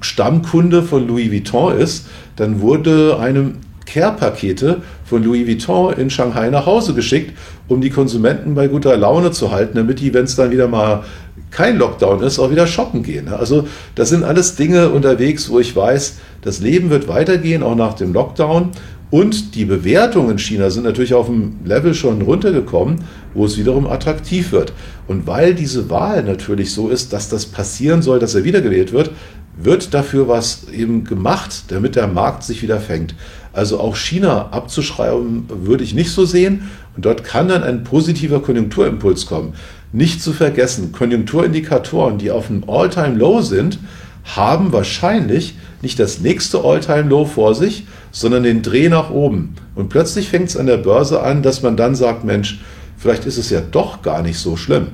Stammkunde 0.00 0.82
von 0.82 1.06
Louis 1.06 1.30
Vuitton 1.30 1.78
ist, 1.78 2.06
dann 2.36 2.60
wurde 2.60 3.18
einem 3.20 3.56
Care-Pakete 3.86 4.82
von 5.04 5.22
Louis 5.22 5.46
Vuitton 5.46 5.92
in 5.94 6.10
Shanghai 6.10 6.50
nach 6.50 6.66
Hause 6.66 6.94
geschickt, 6.94 7.36
um 7.68 7.80
die 7.80 7.90
Konsumenten 7.90 8.54
bei 8.54 8.68
guter 8.68 8.96
Laune 8.96 9.30
zu 9.30 9.50
halten, 9.50 9.76
damit 9.76 10.00
die, 10.00 10.14
wenn 10.14 10.24
es 10.24 10.36
dann 10.36 10.50
wieder 10.50 10.68
mal 10.68 11.04
kein 11.50 11.78
Lockdown 11.78 12.22
ist, 12.22 12.38
auch 12.38 12.50
wieder 12.50 12.66
shoppen 12.66 13.02
gehen. 13.02 13.28
Also 13.28 13.66
das 13.94 14.08
sind 14.08 14.24
alles 14.24 14.56
Dinge 14.56 14.88
unterwegs, 14.88 15.50
wo 15.50 15.60
ich 15.60 15.76
weiß, 15.76 16.18
das 16.40 16.60
Leben 16.60 16.90
wird 16.90 17.08
weitergehen, 17.08 17.62
auch 17.62 17.76
nach 17.76 17.94
dem 17.94 18.12
Lockdown. 18.12 18.70
Und 19.10 19.54
die 19.54 19.66
Bewertungen 19.66 20.30
in 20.30 20.38
China 20.38 20.70
sind 20.70 20.84
natürlich 20.84 21.12
auf 21.12 21.26
dem 21.26 21.58
Level 21.66 21.92
schon 21.92 22.22
runtergekommen, 22.22 23.04
wo 23.34 23.44
es 23.44 23.58
wiederum 23.58 23.86
attraktiv 23.86 24.52
wird. 24.52 24.72
Und 25.06 25.26
weil 25.26 25.54
diese 25.54 25.90
Wahl 25.90 26.22
natürlich 26.22 26.72
so 26.72 26.88
ist, 26.88 27.12
dass 27.12 27.28
das 27.28 27.44
passieren 27.44 28.00
soll, 28.00 28.18
dass 28.18 28.34
er 28.34 28.44
wiedergewählt 28.44 28.94
wird, 28.94 29.10
wird 29.54 29.92
dafür 29.92 30.28
was 30.28 30.66
eben 30.72 31.04
gemacht, 31.04 31.64
damit 31.68 31.94
der 31.94 32.06
Markt 32.06 32.42
sich 32.42 32.62
wieder 32.62 32.80
fängt. 32.80 33.14
Also 33.52 33.80
auch 33.80 33.96
China 33.96 34.48
abzuschreiben 34.50 35.44
würde 35.48 35.84
ich 35.84 35.94
nicht 35.94 36.10
so 36.10 36.24
sehen. 36.24 36.70
Und 36.96 37.04
dort 37.04 37.24
kann 37.24 37.48
dann 37.48 37.62
ein 37.62 37.84
positiver 37.84 38.40
Konjunkturimpuls 38.40 39.26
kommen. 39.26 39.54
Nicht 39.92 40.22
zu 40.22 40.32
vergessen, 40.32 40.92
Konjunkturindikatoren, 40.92 42.18
die 42.18 42.30
auf 42.30 42.48
einem 42.48 42.64
All-Time-Low 42.68 43.42
sind, 43.42 43.78
haben 44.24 44.72
wahrscheinlich 44.72 45.54
nicht 45.82 45.98
das 45.98 46.20
nächste 46.20 46.62
All-Time-Low 46.64 47.26
vor 47.26 47.54
sich, 47.54 47.86
sondern 48.10 48.44
den 48.44 48.62
Dreh 48.62 48.88
nach 48.88 49.10
oben. 49.10 49.54
Und 49.74 49.88
plötzlich 49.88 50.28
fängt 50.28 50.48
es 50.48 50.56
an 50.56 50.66
der 50.66 50.76
Börse 50.78 51.22
an, 51.22 51.42
dass 51.42 51.62
man 51.62 51.76
dann 51.76 51.94
sagt, 51.94 52.24
Mensch, 52.24 52.60
vielleicht 52.96 53.26
ist 53.26 53.36
es 53.36 53.50
ja 53.50 53.60
doch 53.60 54.02
gar 54.02 54.22
nicht 54.22 54.38
so 54.38 54.56
schlimm. 54.56 54.88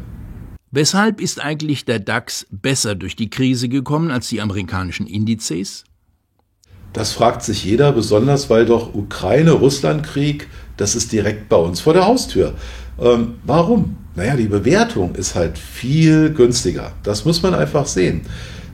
Weshalb 0.71 1.21
ist 1.21 1.43
eigentlich 1.43 1.85
der 1.85 1.99
DAX 1.99 2.47
besser 2.51 2.95
durch 2.95 3.17
die 3.17 3.31
Krise 3.31 3.69
gekommen 3.69 4.11
als 4.11 4.29
die 4.29 4.41
amerikanischen 4.41 5.07
Indizes? 5.07 5.85
Das 6.93 7.13
fragt 7.13 7.43
sich 7.43 7.65
jeder, 7.65 7.93
besonders 7.93 8.49
weil 8.51 8.67
doch 8.67 8.95
Ukraine-Russland-Krieg, 8.95 10.49
das 10.77 10.95
ist 10.95 11.13
direkt 11.13 11.49
bei 11.49 11.57
uns 11.57 11.81
vor 11.81 11.93
der 11.93 12.07
Haustür. 12.07 12.55
Ähm, 13.01 13.35
warum? 13.45 13.97
Naja, 14.17 14.37
die 14.37 14.47
Bewertung 14.47 15.15
ist 15.15 15.35
halt 15.35 15.59
viel 15.59 16.33
günstiger. 16.33 16.93
Das 17.03 17.25
muss 17.25 17.43
man 17.43 17.55
einfach 17.55 17.87
sehen. 17.87 18.23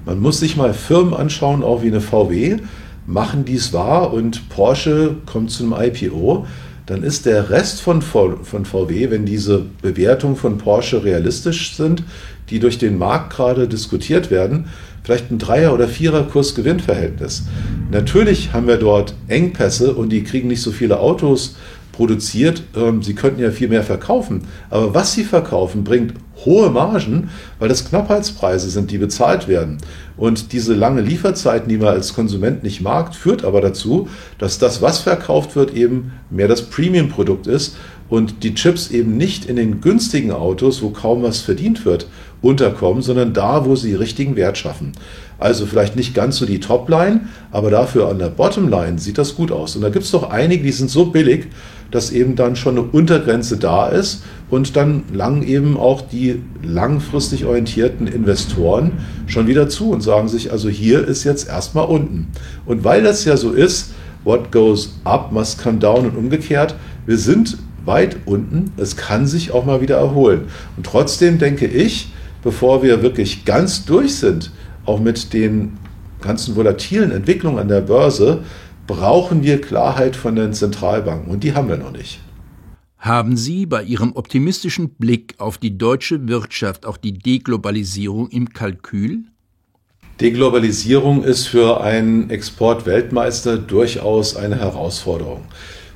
Man 0.07 0.21
muss 0.21 0.41
sich 0.41 0.57
mal 0.57 0.75
Firmen 0.75 1.15
anschauen, 1.15 1.63
auch 1.63 1.83
wie 1.83 1.89
eine 1.89 2.01
VW, 2.01 2.59
machen 3.07 3.45
dies 3.45 3.73
wahr 3.73 4.13
und 4.13 4.49
Porsche 4.49 5.17
kommt 5.27 5.51
zu 5.51 5.65
einem 5.65 5.75
IPO 5.79 6.47
dann 6.87 7.03
ist 7.03 7.25
der 7.25 7.49
Rest 7.51 7.81
von, 7.81 8.03
von 8.03 8.65
VW, 8.65 9.11
wenn 9.11 9.25
diese 9.25 9.65
Bewertungen 9.81 10.37
von 10.37 10.59
Porsche 10.59 11.03
realistisch 11.03 11.75
sind, 11.77 12.03
die 12.51 12.59
durch 12.59 12.77
den 12.77 12.99
Markt 12.99 13.35
gerade 13.35 13.67
diskutiert 13.67 14.31
werden, 14.31 14.67
vielleicht 15.05 15.31
ein 15.31 15.39
Dreier- 15.39 15.75
oder 15.75 15.87
Vierer-Kurs-Gewinn-Verhältnis. 15.87 17.45
Natürlich 17.93 18.53
haben 18.53 18.67
wir 18.67 18.79
dort 18.79 19.15
Engpässe 19.29 19.95
und 19.95 20.09
die 20.09 20.25
kriegen 20.25 20.49
nicht 20.49 20.63
so 20.63 20.73
viele 20.73 20.99
Autos 20.99 21.57
produziert. 21.93 22.63
Ähm, 22.75 23.03
sie 23.03 23.15
könnten 23.15 23.41
ja 23.41 23.51
viel 23.51 23.69
mehr 23.69 23.85
verkaufen. 23.85 24.43
Aber 24.71 24.95
was 24.95 25.13
sie 25.13 25.25
verkaufen, 25.25 25.85
bringt 25.85 26.15
hohe 26.45 26.71
Margen, 26.71 27.31
weil 27.59 27.69
das 27.69 27.85
Knappheitspreise 27.85 28.69
sind, 28.69 28.91
die 28.91 28.99
bezahlt 28.99 29.47
werden. 29.47 29.79
Und 30.17 30.53
diese 30.53 30.75
lange 30.75 31.03
Lieferzeiten, 31.03 31.69
die 31.69 31.79
man 31.79 31.89
als 31.89 32.15
Konsument 32.15 32.63
nicht 32.63 32.81
mag, 32.81 33.15
führt 33.15 33.45
aber 33.45 33.61
dazu, 33.61 34.09
dass 34.39 34.59
das, 34.59 34.83
was 34.83 34.99
verkauft 34.99 35.55
wird, 35.55 35.75
eben 35.75 36.13
mehr 36.31 36.49
das 36.49 36.63
Premium-Produkt 36.63 37.47
ist 37.47 37.77
und 38.09 38.43
die 38.43 38.55
Chips 38.55 38.91
eben 38.91 39.17
nicht 39.17 39.47
in 39.47 39.57
den 39.57 39.81
günstigen 39.81 40.33
Autos, 40.33 40.83
wo 40.83 40.91
kaum 40.91 41.23
was 41.23 41.41
verdient 41.41 41.85
wird, 41.85 42.07
unterkommen, 42.45 43.03
sondern 43.03 43.33
da, 43.33 43.65
wo 43.65 43.75
sie 43.75 43.95
richtigen 43.95 44.37
Wert 44.37 44.59
schaffen. 44.59 44.93
Also 45.39 45.67
vielleicht 45.67 45.97
nicht 45.97 46.15
ganz 46.15 46.37
so 46.37 46.47
die 46.47 46.61
Topline, 46.61 47.23
aber 47.51 47.71
dafür 47.71 48.09
an 48.09 48.19
der 48.19 48.29
Bottomline 48.29 48.99
sieht 48.99 49.19
das 49.19 49.35
gut 49.35 49.51
aus. 49.51 49.75
Und 49.75 49.83
da 49.83 49.89
gibt 49.89 50.05
es 50.05 50.11
doch 50.11 50.31
einige, 50.31 50.63
die 50.63 50.73
sind 50.73 50.91
so 50.91 51.07
billig, 51.07 51.47
dass 51.91 52.13
eben 52.13 52.37
dann 52.37 52.57
schon 52.57 52.79
eine 52.79 52.87
Untergrenze 52.87 53.57
da 53.57 53.89
ist 53.89 54.25
und 54.51 54.77
dann 54.77 55.05
langen 55.13 55.43
eben 55.43 55.77
auch 55.77 56.03
die 56.03 56.43
langfristig 56.63 57.45
orientierten 57.45 58.07
Investoren 58.07 58.93
schon 59.27 59.47
wieder 59.47 59.69
zu 59.69 59.91
und 59.91 60.03
sagen 60.03 60.29
sich, 60.29 60.53
also 60.53 60.69
hier 60.69 61.07
ist 61.07 61.25
jetzt 61.25 61.49
erstmal 61.49 61.87
unten. 61.87 62.29
Und 62.67 62.85
weil 62.85 63.03
das 63.03 63.25
ja 63.25 63.37
so 63.37 63.53
ist, 63.53 63.93
what 64.25 64.51
goes 64.53 64.99
up 65.05 65.33
must 65.33 65.63
come 65.63 65.79
down 65.79 66.07
und 66.07 66.17
umgekehrt, 66.17 66.75
wir 67.07 67.19
sind 67.19 67.59
weit 67.85 68.17
unten, 68.25 68.73
es 68.77 68.97
kann 68.97 69.27
sich 69.27 69.53
auch 69.53 69.65
mal 69.65 69.81
wieder 69.81 69.97
erholen. 69.97 70.43
Und 70.77 70.87
trotzdem 70.87 71.39
denke 71.39 71.67
ich, 71.67 72.13
bevor 72.45 72.83
wir 72.83 73.03
wirklich 73.03 73.45
ganz 73.45 73.85
durch 73.85 74.17
sind, 74.17 74.53
auch 74.85 75.01
mit 75.01 75.33
den 75.33 75.79
ganzen 76.21 76.55
volatilen 76.55 77.11
Entwicklungen 77.11 77.59
an 77.59 77.69
der 77.69 77.81
Börse, 77.81 78.45
brauchen 78.87 79.43
wir 79.43 79.61
Klarheit 79.61 80.15
von 80.15 80.37
den 80.37 80.53
Zentralbanken 80.53 81.33
und 81.33 81.43
die 81.43 81.55
haben 81.55 81.69
wir 81.69 81.79
noch 81.79 81.93
nicht. 81.93 82.21
Haben 82.99 83.37
Sie 83.37 83.67
bei 83.67 83.83
Ihrem 83.83 84.13
optimistischen 84.15 84.91
Blick 84.91 85.35
auf 85.39 85.59
die 85.59 85.77
deutsche 85.77 86.29
Wirtschaft 86.29 86.87
auch 86.87 86.97
die 86.97 87.13
Deglobalisierung 87.13 88.29
im 88.29 88.51
Kalkül? 88.51 89.25
Deglobalisierung 90.21 91.25
ist 91.25 91.47
für 91.47 91.81
einen 91.81 92.31
Exportweltmeister 92.31 93.59
durchaus 93.59 94.37
eine 94.37 94.59
Herausforderung. 94.59 95.43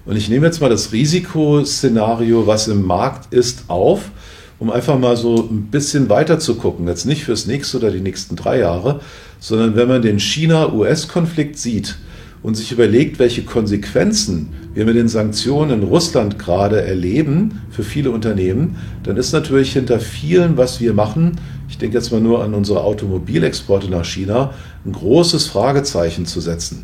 Und 0.05 0.17
ich 0.17 0.29
nehme 0.29 0.47
jetzt 0.47 0.61
mal 0.61 0.71
das 0.71 0.93
Risikoszenario, 0.93 2.47
was 2.47 2.69
im 2.69 2.83
Markt 2.83 3.33
ist, 3.33 3.65
auf, 3.69 4.11
um 4.59 4.71
einfach 4.71 4.99
mal 4.99 5.17
so 5.17 5.49
ein 5.51 5.69
bisschen 5.71 6.09
weiter 6.09 6.39
zu 6.39 6.57
gucken. 6.57 6.89
Jetzt 6.89 7.07
nicht 7.07 7.25
fürs 7.25 7.47
nächste 7.47 7.79
oder 7.79 7.91
die 7.91 8.01
nächsten 8.01 8.37
drei 8.37 8.59
Jahre, 8.59 9.01
sondern 9.39 9.77
wenn 9.77 9.89
man 9.89 10.03
den 10.03 10.19
China-US-Konflikt 10.19 11.59
sieht, 11.59 11.97
und 12.43 12.55
sich 12.55 12.73
überlegt, 12.73 13.19
welche 13.19 13.43
Konsequenzen 13.43 14.51
wir 14.75 14.85
mit 14.85 14.97
den 14.97 15.09
Sanktionen 15.09 15.83
in 15.83 15.89
Russland 15.89 16.39
gerade 16.39 16.83
erleben 16.83 17.63
für 17.71 17.83
viele 17.83 18.11
Unternehmen, 18.11 18.77
dann 19.03 19.17
ist 19.17 19.33
natürlich 19.33 19.73
hinter 19.73 19.99
vielen, 19.99 20.57
was 20.57 20.81
wir 20.81 20.95
machen, 20.95 21.41
ich 21.69 21.79
denke 21.79 21.97
jetzt 21.97 22.13
mal 22.13 22.21
nur 22.21 22.43
an 22.43 22.55
unsere 22.55 22.83
Automobilexporte 22.83 23.91
nach 23.91 24.05
China, 24.05 24.55
ein 24.87 24.93
großes 24.93 25.47
Fragezeichen 25.47 26.27
zu 26.27 26.41
setzen. 26.41 26.83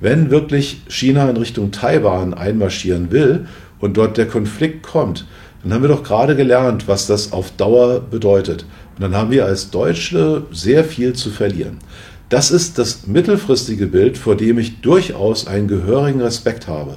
Wenn 0.00 0.30
wirklich 0.30 0.82
China 0.88 1.28
in 1.28 1.36
Richtung 1.36 1.72
Taiwan 1.72 2.32
einmarschieren 2.32 3.10
will 3.10 3.46
und 3.80 3.96
dort 3.96 4.16
der 4.16 4.26
Konflikt 4.26 4.82
kommt, 4.82 5.26
dann 5.62 5.74
haben 5.74 5.82
wir 5.82 5.88
doch 5.88 6.02
gerade 6.02 6.36
gelernt, 6.36 6.88
was 6.88 7.06
das 7.06 7.32
auf 7.32 7.50
Dauer 7.52 8.00
bedeutet. 8.00 8.64
Und 8.96 9.02
dann 9.02 9.14
haben 9.14 9.30
wir 9.30 9.44
als 9.44 9.70
Deutsche 9.70 10.44
sehr 10.52 10.84
viel 10.84 11.12
zu 11.12 11.30
verlieren. 11.30 11.78
Das 12.30 12.50
ist 12.50 12.78
das 12.78 13.06
mittelfristige 13.06 13.86
Bild, 13.86 14.16
vor 14.16 14.36
dem 14.36 14.58
ich 14.58 14.80
durchaus 14.80 15.46
einen 15.46 15.68
gehörigen 15.68 16.20
Respekt 16.20 16.68
habe. 16.68 16.96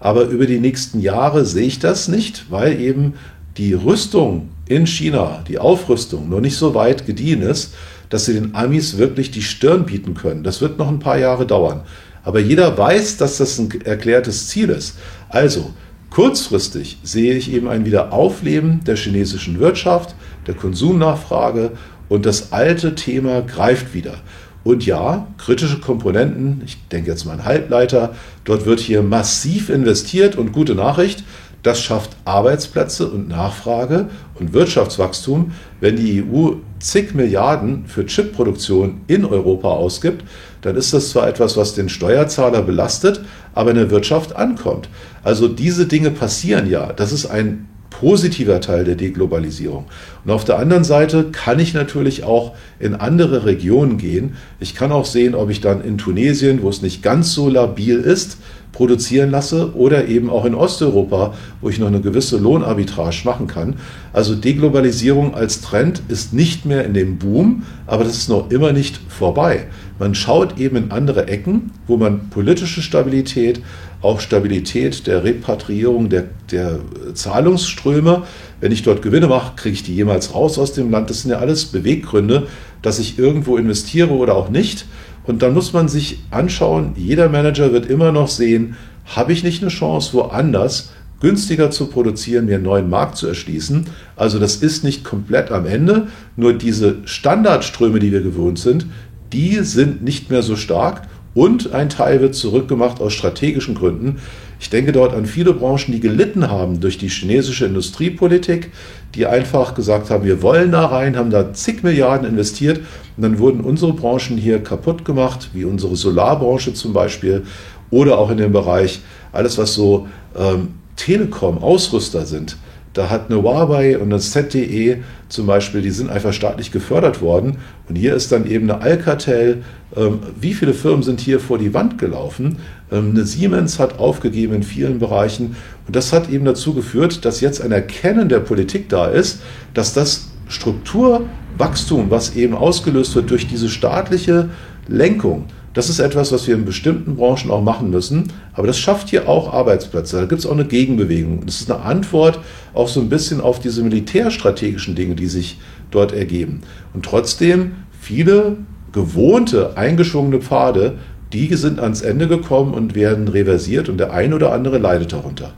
Aber 0.00 0.24
über 0.24 0.46
die 0.46 0.58
nächsten 0.58 1.00
Jahre 1.00 1.44
sehe 1.44 1.66
ich 1.66 1.78
das 1.78 2.08
nicht, 2.08 2.50
weil 2.50 2.80
eben 2.80 3.14
die 3.58 3.74
Rüstung 3.74 4.48
in 4.66 4.86
China, 4.86 5.44
die 5.46 5.58
Aufrüstung, 5.58 6.28
noch 6.30 6.40
nicht 6.40 6.56
so 6.56 6.74
weit 6.74 7.04
gediehen 7.06 7.42
ist, 7.42 7.74
dass 8.08 8.24
sie 8.24 8.34
den 8.34 8.54
Amis 8.54 8.96
wirklich 8.96 9.30
die 9.30 9.42
Stirn 9.42 9.84
bieten 9.84 10.14
können. 10.14 10.42
Das 10.42 10.60
wird 10.60 10.78
noch 10.78 10.88
ein 10.88 10.98
paar 10.98 11.18
Jahre 11.18 11.46
dauern. 11.46 11.82
Aber 12.24 12.40
jeder 12.40 12.76
weiß, 12.76 13.18
dass 13.18 13.38
das 13.38 13.58
ein 13.58 13.70
erklärtes 13.82 14.48
Ziel 14.48 14.70
ist. 14.70 14.96
Also, 15.28 15.72
kurzfristig 16.10 16.98
sehe 17.02 17.34
ich 17.34 17.52
eben 17.52 17.68
ein 17.68 17.86
Wiederaufleben 17.86 18.82
der 18.84 18.96
chinesischen 18.96 19.60
Wirtschaft, 19.60 20.14
der 20.46 20.54
Konsumnachfrage 20.54 21.72
und 22.08 22.26
das 22.26 22.52
alte 22.52 22.94
Thema 22.94 23.40
greift 23.40 23.94
wieder. 23.94 24.14
Und 24.62 24.84
ja, 24.84 25.26
kritische 25.38 25.80
Komponenten, 25.80 26.60
ich 26.66 26.76
denke 26.88 27.10
jetzt 27.10 27.24
mal 27.24 27.32
an 27.32 27.44
Halbleiter, 27.44 28.14
dort 28.44 28.66
wird 28.66 28.80
hier 28.80 29.02
massiv 29.02 29.70
investiert 29.70 30.36
und 30.36 30.52
gute 30.52 30.74
Nachricht, 30.74 31.24
das 31.62 31.80
schafft 31.80 32.16
Arbeitsplätze 32.24 33.08
und 33.08 33.28
Nachfrage 33.28 34.08
und 34.38 34.52
Wirtschaftswachstum, 34.52 35.52
wenn 35.80 35.96
die 35.96 36.22
EU 36.22 36.52
zig 36.78 37.14
Milliarden 37.14 37.84
für 37.86 38.06
Chipproduktion 38.06 39.02
in 39.06 39.24
Europa 39.24 39.68
ausgibt, 39.68 40.24
dann 40.62 40.76
ist 40.76 40.92
das 40.92 41.10
zwar 41.10 41.28
etwas, 41.28 41.56
was 41.56 41.74
den 41.74 41.88
Steuerzahler 41.88 42.62
belastet, 42.62 43.22
aber 43.54 43.70
in 43.70 43.76
der 43.76 43.90
Wirtschaft 43.90 44.36
ankommt. 44.36 44.88
Also 45.22 45.48
diese 45.48 45.86
Dinge 45.86 46.10
passieren 46.10 46.68
ja. 46.68 46.92
Das 46.92 47.12
ist 47.12 47.26
ein 47.26 47.66
positiver 47.90 48.60
Teil 48.60 48.84
der 48.84 48.94
Deglobalisierung. 48.94 49.86
Und 50.24 50.30
auf 50.30 50.44
der 50.44 50.58
anderen 50.58 50.84
Seite 50.84 51.24
kann 51.32 51.58
ich 51.58 51.74
natürlich 51.74 52.24
auch 52.24 52.54
in 52.78 52.94
andere 52.94 53.44
Regionen 53.44 53.98
gehen. 53.98 54.36
Ich 54.58 54.74
kann 54.74 54.92
auch 54.92 55.04
sehen, 55.04 55.34
ob 55.34 55.50
ich 55.50 55.60
dann 55.60 55.84
in 55.84 55.98
Tunesien, 55.98 56.62
wo 56.62 56.68
es 56.70 56.82
nicht 56.82 57.02
ganz 57.02 57.34
so 57.34 57.48
labil 57.48 57.98
ist, 57.98 58.38
produzieren 58.80 59.30
lasse 59.30 59.74
oder 59.74 60.08
eben 60.08 60.30
auch 60.30 60.46
in 60.46 60.54
Osteuropa, 60.54 61.34
wo 61.60 61.68
ich 61.68 61.78
noch 61.78 61.88
eine 61.88 62.00
gewisse 62.00 62.38
Lohnarbitrage 62.38 63.20
machen 63.24 63.46
kann. 63.46 63.74
Also 64.14 64.34
Deglobalisierung 64.34 65.34
als 65.34 65.60
Trend 65.60 66.00
ist 66.08 66.32
nicht 66.32 66.64
mehr 66.64 66.86
in 66.86 66.94
dem 66.94 67.18
Boom, 67.18 67.64
aber 67.86 68.04
das 68.04 68.16
ist 68.16 68.30
noch 68.30 68.50
immer 68.50 68.72
nicht 68.72 68.98
vorbei. 69.06 69.66
Man 69.98 70.14
schaut 70.14 70.58
eben 70.58 70.76
in 70.76 70.90
andere 70.92 71.28
Ecken, 71.28 71.72
wo 71.86 71.98
man 71.98 72.30
politische 72.30 72.80
Stabilität, 72.80 73.60
auch 74.00 74.18
Stabilität 74.18 75.06
der 75.06 75.24
Repatriierung 75.24 76.08
der, 76.08 76.24
der 76.50 76.78
Zahlungsströme, 77.12 78.22
wenn 78.62 78.72
ich 78.72 78.82
dort 78.82 79.02
Gewinne 79.02 79.26
mache, 79.26 79.56
kriege 79.56 79.74
ich 79.74 79.82
die 79.82 79.94
jemals 79.94 80.34
raus 80.34 80.58
aus 80.58 80.72
dem 80.72 80.90
Land. 80.90 81.10
Das 81.10 81.20
sind 81.20 81.32
ja 81.32 81.38
alles 81.38 81.66
Beweggründe, 81.66 82.46
dass 82.80 82.98
ich 82.98 83.18
irgendwo 83.18 83.58
investiere 83.58 84.08
oder 84.08 84.36
auch 84.36 84.48
nicht. 84.48 84.86
Und 85.30 85.42
dann 85.42 85.54
muss 85.54 85.72
man 85.72 85.86
sich 85.86 86.18
anschauen, 86.32 86.94
jeder 86.96 87.28
Manager 87.28 87.72
wird 87.72 87.86
immer 87.86 88.10
noch 88.10 88.26
sehen, 88.26 88.74
habe 89.06 89.32
ich 89.32 89.44
nicht 89.44 89.62
eine 89.62 89.70
Chance, 89.70 90.12
woanders 90.12 90.90
günstiger 91.20 91.70
zu 91.70 91.86
produzieren, 91.86 92.46
mir 92.46 92.56
einen 92.56 92.64
neuen 92.64 92.90
Markt 92.90 93.16
zu 93.16 93.28
erschließen. 93.28 93.84
Also 94.16 94.40
das 94.40 94.56
ist 94.56 94.82
nicht 94.82 95.04
komplett 95.04 95.52
am 95.52 95.66
Ende, 95.66 96.08
nur 96.34 96.52
diese 96.52 96.96
Standardströme, 97.04 98.00
die 98.00 98.10
wir 98.10 98.22
gewohnt 98.22 98.58
sind, 98.58 98.86
die 99.32 99.60
sind 99.60 100.02
nicht 100.02 100.30
mehr 100.30 100.42
so 100.42 100.56
stark 100.56 101.02
und 101.32 101.72
ein 101.72 101.90
Teil 101.90 102.20
wird 102.20 102.34
zurückgemacht 102.34 103.00
aus 103.00 103.12
strategischen 103.12 103.76
Gründen. 103.76 104.16
Ich 104.60 104.68
denke 104.68 104.92
dort 104.92 105.14
an 105.14 105.24
viele 105.24 105.54
Branchen, 105.54 105.90
die 105.90 106.00
gelitten 106.00 106.50
haben 106.50 106.80
durch 106.80 106.98
die 106.98 107.08
chinesische 107.08 107.64
Industriepolitik, 107.64 108.70
die 109.14 109.26
einfach 109.26 109.74
gesagt 109.74 110.10
haben, 110.10 110.24
wir 110.24 110.42
wollen 110.42 110.70
da 110.72 110.84
rein, 110.84 111.16
haben 111.16 111.30
da 111.30 111.54
zig 111.54 111.82
Milliarden 111.82 112.28
investiert 112.28 112.80
und 113.16 113.22
dann 113.22 113.38
wurden 113.38 113.62
unsere 113.62 113.94
Branchen 113.94 114.36
hier 114.36 114.62
kaputt 114.62 115.04
gemacht, 115.06 115.48
wie 115.54 115.64
unsere 115.64 115.96
Solarbranche 115.96 116.74
zum 116.74 116.92
Beispiel 116.92 117.44
oder 117.90 118.18
auch 118.18 118.30
in 118.30 118.36
dem 118.36 118.52
Bereich 118.52 119.00
alles, 119.32 119.56
was 119.56 119.74
so 119.74 120.06
ähm, 120.38 120.74
Telekom-Ausrüster 120.96 122.26
sind. 122.26 122.56
Da 122.92 123.08
hat 123.08 123.30
eine 123.30 123.42
Huawei 123.42 123.98
und 123.98 124.12
eine 124.12 124.18
ZTE 124.18 124.98
zum 125.28 125.46
Beispiel, 125.46 125.80
die 125.80 125.90
sind 125.90 126.10
einfach 126.10 126.32
staatlich 126.32 126.72
gefördert 126.72 127.22
worden. 127.22 127.58
Und 127.88 127.94
hier 127.94 128.14
ist 128.14 128.32
dann 128.32 128.50
eben 128.50 128.68
eine 128.68 128.82
Alcatel. 128.82 129.62
Ähm, 129.96 130.18
wie 130.40 130.54
viele 130.54 130.74
Firmen 130.74 131.04
sind 131.04 131.20
hier 131.20 131.38
vor 131.38 131.58
die 131.58 131.72
Wand 131.72 131.98
gelaufen? 131.98 132.58
Ähm, 132.90 133.10
eine 133.10 133.24
Siemens 133.24 133.78
hat 133.78 133.98
aufgegeben 133.98 134.54
in 134.54 134.62
vielen 134.62 134.98
Bereichen. 134.98 135.56
Und 135.86 135.96
das 135.96 136.12
hat 136.12 136.30
eben 136.30 136.44
dazu 136.44 136.74
geführt, 136.74 137.24
dass 137.24 137.40
jetzt 137.40 137.60
ein 137.62 137.72
Erkennen 137.72 138.28
der 138.28 138.40
Politik 138.40 138.88
da 138.88 139.06
ist, 139.06 139.40
dass 139.74 139.92
das 139.92 140.28
Strukturwachstum, 140.48 142.10
was 142.10 142.36
eben 142.36 142.54
ausgelöst 142.54 143.14
wird 143.14 143.30
durch 143.30 143.46
diese 143.46 143.68
staatliche 143.68 144.50
Lenkung, 144.88 145.46
das 145.72 145.88
ist 145.88 146.00
etwas, 146.00 146.32
was 146.32 146.48
wir 146.48 146.56
in 146.56 146.64
bestimmten 146.64 147.14
Branchen 147.14 147.50
auch 147.50 147.62
machen 147.62 147.90
müssen. 147.90 148.32
Aber 148.54 148.66
das 148.66 148.78
schafft 148.78 149.08
hier 149.08 149.28
auch 149.28 149.52
Arbeitsplätze. 149.52 150.16
Da 150.16 150.24
gibt 150.24 150.40
es 150.40 150.46
auch 150.46 150.52
eine 150.52 150.64
Gegenbewegung. 150.64 151.46
Das 151.46 151.60
ist 151.60 151.70
eine 151.70 151.82
Antwort 151.82 152.40
auch 152.74 152.88
so 152.88 153.00
ein 153.00 153.08
bisschen 153.08 153.40
auf 153.40 153.60
diese 153.60 153.82
militärstrategischen 153.82 154.96
Dinge, 154.96 155.14
die 155.14 155.26
sich 155.26 155.60
dort 155.92 156.12
ergeben. 156.12 156.62
Und 156.92 157.04
trotzdem 157.04 157.72
viele 158.00 158.56
gewohnte, 158.92 159.76
eingeschwungene 159.76 160.40
Pfade, 160.40 160.98
die 161.32 161.54
sind 161.54 161.80
ans 161.80 162.02
Ende 162.02 162.28
gekommen 162.28 162.74
und 162.74 162.94
werden 162.94 163.28
reversiert 163.28 163.88
und 163.88 163.98
der 163.98 164.12
ein 164.12 164.34
oder 164.34 164.52
andere 164.52 164.78
leidet 164.78 165.12
darunter. 165.12 165.54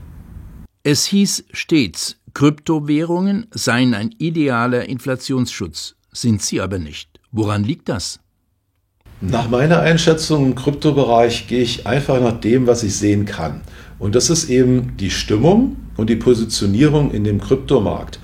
Es 0.83 1.05
hieß 1.05 1.45
stets, 1.51 2.17
Kryptowährungen 2.33 3.47
seien 3.51 3.93
ein 3.93 4.13
idealer 4.17 4.89
Inflationsschutz, 4.89 5.95
sind 6.11 6.41
sie 6.41 6.61
aber 6.61 6.79
nicht. 6.79 7.19
Woran 7.31 7.63
liegt 7.63 7.89
das? 7.89 8.19
Nach 9.21 9.49
meiner 9.49 9.79
Einschätzung 9.79 10.47
im 10.47 10.55
Kryptobereich 10.55 11.47
gehe 11.47 11.61
ich 11.61 11.87
einfach 11.87 12.19
nach 12.19 12.39
dem, 12.41 12.67
was 12.67 12.83
ich 12.83 12.97
sehen 12.97 13.25
kann. 13.25 13.61
Und 13.97 14.15
das 14.15 14.29
ist 14.29 14.49
eben 14.49 14.97
die 14.97 15.11
Stimmung 15.11 15.77
und 15.95 16.09
die 16.09 16.17
Positionierung 16.17 17.11
in 17.11 17.23
dem 17.23 17.39
Kryptomarkt. 17.39 18.19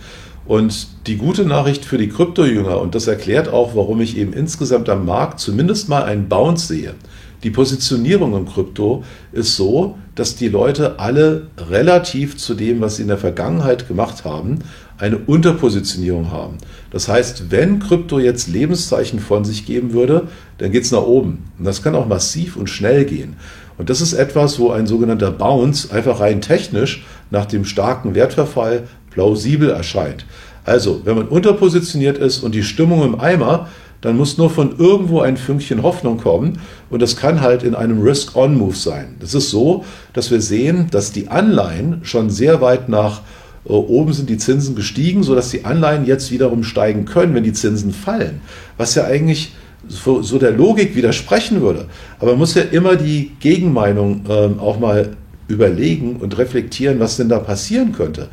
Und 0.45 1.07
die 1.07 1.15
gute 1.15 1.45
Nachricht 1.45 1.85
für 1.85 1.97
die 1.97 2.09
Kryptojünger, 2.09 2.81
und 2.81 2.95
das 2.95 3.07
erklärt 3.07 3.47
auch, 3.47 3.75
warum 3.75 4.01
ich 4.01 4.17
eben 4.17 4.33
insgesamt 4.33 4.89
am 4.89 5.05
Markt 5.05 5.39
zumindest 5.39 5.87
mal 5.87 6.03
einen 6.03 6.27
Bounce 6.27 6.67
sehe. 6.67 6.95
Die 7.43 7.51
Positionierung 7.51 8.35
im 8.35 8.45
Krypto 8.45 9.03
ist 9.31 9.55
so, 9.55 9.97
dass 10.15 10.35
die 10.35 10.49
Leute 10.49 10.99
alle 10.99 11.47
relativ 11.69 12.37
zu 12.37 12.53
dem, 12.53 12.81
was 12.81 12.97
sie 12.97 13.03
in 13.03 13.07
der 13.07 13.17
Vergangenheit 13.17 13.87
gemacht 13.87 14.25
haben, 14.25 14.59
eine 14.97 15.17
Unterpositionierung 15.17 16.31
haben. 16.31 16.57
Das 16.91 17.07
heißt, 17.07 17.49
wenn 17.49 17.79
Krypto 17.79 18.19
jetzt 18.19 18.49
Lebenszeichen 18.49 19.19
von 19.19 19.45
sich 19.45 19.65
geben 19.65 19.93
würde, 19.93 20.27
dann 20.57 20.73
geht 20.73 20.83
es 20.83 20.91
nach 20.91 21.03
oben. 21.03 21.45
Und 21.57 21.65
das 21.65 21.81
kann 21.81 21.95
auch 21.95 22.07
massiv 22.07 22.57
und 22.57 22.69
schnell 22.69 23.05
gehen. 23.05 23.37
Und 23.77 23.89
das 23.89 24.01
ist 24.01 24.11
etwas, 24.11 24.59
wo 24.59 24.71
ein 24.71 24.87
sogenannter 24.87 25.31
Bounce 25.31 25.89
einfach 25.93 26.19
rein 26.19 26.41
technisch 26.41 27.05
nach 27.31 27.45
dem 27.45 27.63
starken 27.63 28.13
Wertverfall 28.13 28.89
plausibel 29.11 29.69
erscheint. 29.69 30.25
Also, 30.65 31.01
wenn 31.05 31.15
man 31.15 31.29
unterpositioniert 31.29 32.17
ist 32.17 32.43
und 32.43 32.53
die 32.53 32.63
Stimmung 32.63 33.03
im 33.03 33.19
Eimer, 33.19 33.69
dann 34.01 34.17
muss 34.17 34.37
nur 34.37 34.49
von 34.49 34.77
irgendwo 34.77 35.21
ein 35.21 35.37
Fünkchen 35.37 35.83
Hoffnung 35.83 36.17
kommen 36.17 36.59
und 36.89 37.01
das 37.01 37.17
kann 37.17 37.41
halt 37.41 37.63
in 37.63 37.75
einem 37.75 38.01
Risk-on-Move 38.01 38.75
sein. 38.75 39.15
Das 39.19 39.33
ist 39.33 39.49
so, 39.49 39.83
dass 40.13 40.31
wir 40.31 40.41
sehen, 40.41 40.87
dass 40.91 41.11
die 41.11 41.27
Anleihen 41.27 41.99
schon 42.03 42.29
sehr 42.29 42.61
weit 42.61 42.87
nach 42.87 43.21
äh, 43.65 43.71
oben 43.71 44.13
sind 44.13 44.29
die 44.29 44.37
Zinsen 44.37 44.75
gestiegen, 44.75 45.23
sodass 45.23 45.49
die 45.49 45.65
Anleihen 45.65 46.05
jetzt 46.05 46.31
wiederum 46.31 46.63
steigen 46.63 47.05
können, 47.05 47.35
wenn 47.35 47.43
die 47.43 47.53
Zinsen 47.53 47.91
fallen. 47.91 48.41
Was 48.77 48.95
ja 48.95 49.05
eigentlich 49.05 49.53
so 49.87 50.37
der 50.37 50.51
Logik 50.51 50.95
widersprechen 50.95 51.61
würde. 51.61 51.85
Aber 52.19 52.31
man 52.31 52.39
muss 52.39 52.53
ja 52.53 52.63
immer 52.63 52.95
die 52.95 53.31
Gegenmeinung 53.39 54.25
ähm, 54.29 54.59
auch 54.59 54.79
mal 54.79 55.15
überlegen 55.47 56.17
und 56.17 56.37
reflektieren, 56.37 56.99
was 56.99 57.17
denn 57.17 57.29
da 57.29 57.39
passieren 57.39 57.91
könnte. 57.91 58.27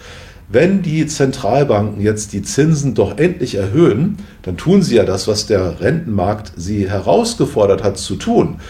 Wenn 0.49 0.83
die 0.83 1.07
Zentralbanken 1.07 2.01
jetzt 2.01 2.33
die 2.33 2.43
Zinsen 2.43 2.95
doch 2.95 3.19
endlich 3.19 3.57
erhöhen, 3.57 4.19
dann 4.43 4.57
tun 4.57 4.81
sie 4.81 4.95
ja 4.95 5.05
das, 5.05 5.27
was 5.27 5.47
der 5.47 5.81
Rentenmarkt 5.81 6.53
sie 6.57 6.89
herausgefordert 6.89 7.83
hat 7.83 7.99
zu 7.99 8.15
tun. 8.15 8.61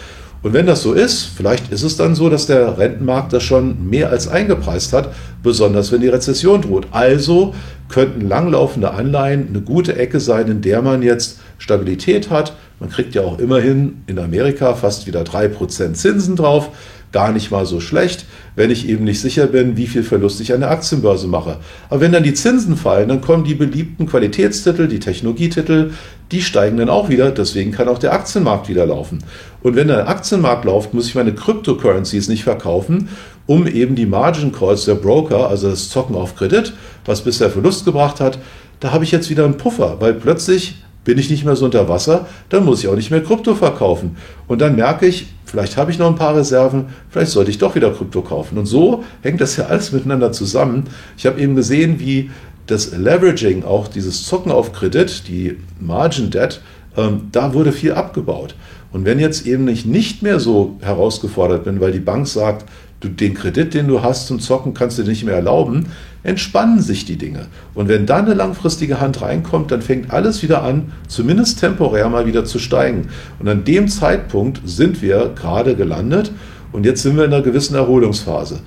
Und 0.41 0.53
wenn 0.53 0.65
das 0.65 0.81
so 0.81 0.93
ist, 0.93 1.25
vielleicht 1.25 1.71
ist 1.71 1.83
es 1.83 1.97
dann 1.97 2.15
so, 2.15 2.29
dass 2.29 2.47
der 2.47 2.77
Rentenmarkt 2.77 3.33
das 3.33 3.43
schon 3.43 3.89
mehr 3.89 4.09
als 4.09 4.27
eingepreist 4.27 4.93
hat, 4.93 5.13
besonders 5.43 5.91
wenn 5.91 6.01
die 6.01 6.07
Rezession 6.07 6.61
droht. 6.61 6.87
Also 6.91 7.53
könnten 7.89 8.27
langlaufende 8.27 8.91
Anleihen 8.91 9.47
eine 9.49 9.61
gute 9.61 9.95
Ecke 9.95 10.19
sein, 10.19 10.47
in 10.47 10.61
der 10.61 10.81
man 10.81 11.01
jetzt 11.01 11.39
Stabilität 11.57 12.29
hat. 12.29 12.53
Man 12.79 12.89
kriegt 12.89 13.15
ja 13.15 13.23
auch 13.23 13.39
immerhin 13.39 14.03
in 14.07 14.19
Amerika 14.19 14.73
fast 14.75 15.07
wieder 15.07 15.21
3% 15.21 15.93
Zinsen 15.93 16.35
drauf 16.35 16.69
gar 17.11 17.31
nicht 17.31 17.51
mal 17.51 17.65
so 17.65 17.79
schlecht, 17.79 18.25
wenn 18.55 18.69
ich 18.69 18.87
eben 18.87 19.03
nicht 19.03 19.21
sicher 19.21 19.47
bin, 19.47 19.77
wie 19.77 19.87
viel 19.87 20.03
Verlust 20.03 20.41
ich 20.41 20.53
an 20.53 20.59
der 20.59 20.71
Aktienbörse 20.71 21.27
mache. 21.27 21.57
Aber 21.89 22.01
wenn 22.01 22.11
dann 22.11 22.23
die 22.23 22.33
Zinsen 22.33 22.75
fallen, 22.75 23.09
dann 23.09 23.21
kommen 23.21 23.43
die 23.43 23.55
beliebten 23.55 24.07
Qualitätstitel, 24.07 24.87
die 24.87 24.99
Technologietitel, 24.99 25.91
die 26.31 26.41
steigen 26.41 26.77
dann 26.77 26.89
auch 26.89 27.09
wieder. 27.09 27.31
Deswegen 27.31 27.71
kann 27.71 27.87
auch 27.87 27.99
der 27.99 28.13
Aktienmarkt 28.13 28.67
wieder 28.67 28.85
laufen. 28.85 29.23
Und 29.63 29.75
wenn 29.75 29.87
der 29.87 30.09
Aktienmarkt 30.09 30.65
läuft, 30.65 30.93
muss 30.93 31.07
ich 31.07 31.15
meine 31.15 31.33
Cryptocurrencies 31.33 32.27
nicht 32.27 32.43
verkaufen, 32.43 33.09
um 33.45 33.67
eben 33.67 33.95
die 33.95 34.05
Margin 34.05 34.51
Calls 34.51 34.85
der 34.85 34.95
Broker, 34.95 35.49
also 35.49 35.69
das 35.69 35.89
Zocken 35.89 36.15
auf 36.15 36.35
Kredit, 36.35 36.73
was 37.05 37.23
bisher 37.23 37.49
Verlust 37.49 37.85
gebracht 37.85 38.19
hat, 38.19 38.39
da 38.79 38.91
habe 38.91 39.03
ich 39.03 39.11
jetzt 39.11 39.29
wieder 39.29 39.45
einen 39.45 39.57
Puffer, 39.57 39.97
weil 39.99 40.13
plötzlich 40.13 40.83
bin 41.07 41.17
ich 41.17 41.29
nicht 41.29 41.45
mehr 41.45 41.55
so 41.55 41.63
unter 41.63 41.87
Wasser, 41.87 42.27
dann 42.49 42.65
muss 42.65 42.83
ich 42.83 42.89
auch 42.89 42.95
nicht 42.97 43.11
mehr 43.11 43.23
Krypto 43.23 43.55
verkaufen. 43.55 44.17
Und 44.45 44.59
dann 44.59 44.75
merke 44.75 45.05
ich, 45.05 45.27
vielleicht 45.45 45.77
habe 45.77 45.89
ich 45.89 45.97
noch 45.97 46.07
ein 46.07 46.17
paar 46.17 46.35
Reserven, 46.35 46.87
vielleicht 47.09 47.31
sollte 47.31 47.49
ich 47.49 47.57
doch 47.57 47.75
wieder 47.75 47.93
Krypto 47.93 48.21
kaufen. 48.21 48.57
Und 48.57 48.65
so 48.65 49.05
hängt 49.21 49.39
das 49.39 49.55
ja 49.55 49.67
alles 49.67 49.93
miteinander 49.93 50.33
zusammen. 50.33 50.83
Ich 51.15 51.25
habe 51.25 51.39
eben 51.39 51.55
gesehen, 51.55 52.01
wie 52.01 52.29
das 52.65 52.91
Leveraging, 52.91 53.63
auch 53.63 53.87
dieses 53.87 54.25
Zocken 54.25 54.51
auf 54.51 54.73
Kredit, 54.73 55.29
die 55.29 55.55
Margin 55.79 56.29
Debt, 56.29 56.59
ähm, 56.97 57.29
da 57.31 57.53
wurde 57.53 57.71
viel 57.71 57.93
abgebaut. 57.93 58.55
Und 58.91 59.05
wenn 59.05 59.17
jetzt 59.17 59.47
eben 59.47 59.65
ich 59.69 59.85
nicht 59.85 60.23
mehr 60.23 60.41
so 60.41 60.75
herausgefordert 60.81 61.63
bin, 61.63 61.79
weil 61.79 61.93
die 61.93 61.99
Bank 61.99 62.27
sagt, 62.27 62.65
du, 62.99 63.07
den 63.07 63.33
Kredit, 63.33 63.73
den 63.73 63.87
du 63.87 64.01
hast 64.01 64.27
zum 64.27 64.41
Zocken, 64.41 64.73
kannst 64.73 64.97
du 64.97 65.03
nicht 65.03 65.23
mehr 65.23 65.35
erlauben, 65.35 65.85
entspannen 66.27 66.81
sich 66.81 67.05
die 67.05 67.15
Dinge. 67.15 67.47
Und 67.73 67.87
wenn 67.87 68.05
dann 68.05 68.25
eine 68.25 68.33
langfristige 68.33 68.99
Hand 68.99 69.21
reinkommt, 69.21 69.71
dann 69.71 69.81
fängt 69.81 70.11
alles 70.11 70.43
wieder 70.43 70.61
an, 70.61 70.91
zumindest 71.07 71.61
temporär 71.61 72.09
mal 72.09 72.25
wieder 72.25 72.43
zu 72.43 72.59
steigen. 72.59 73.07
Und 73.39 73.47
an 73.47 73.63
dem 73.63 73.87
Zeitpunkt 73.87 74.59
sind 74.65 75.01
wir 75.01 75.31
gerade 75.35 75.75
gelandet 75.75 76.31
und 76.73 76.85
jetzt 76.85 77.01
sind 77.01 77.15
wir 77.15 77.23
in 77.23 77.33
einer 77.33 77.43
gewissen 77.43 77.75
Erholungsphase. 77.75 78.59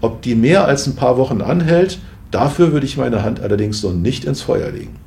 Ob 0.00 0.22
die 0.22 0.34
mehr 0.34 0.64
als 0.64 0.86
ein 0.86 0.96
paar 0.96 1.18
Wochen 1.18 1.42
anhält, 1.42 1.98
dafür 2.30 2.72
würde 2.72 2.86
ich 2.86 2.96
meine 2.96 3.22
Hand 3.22 3.40
allerdings 3.40 3.82
noch 3.82 3.92
nicht 3.92 4.24
ins 4.24 4.40
Feuer 4.40 4.70
legen. 4.70 5.01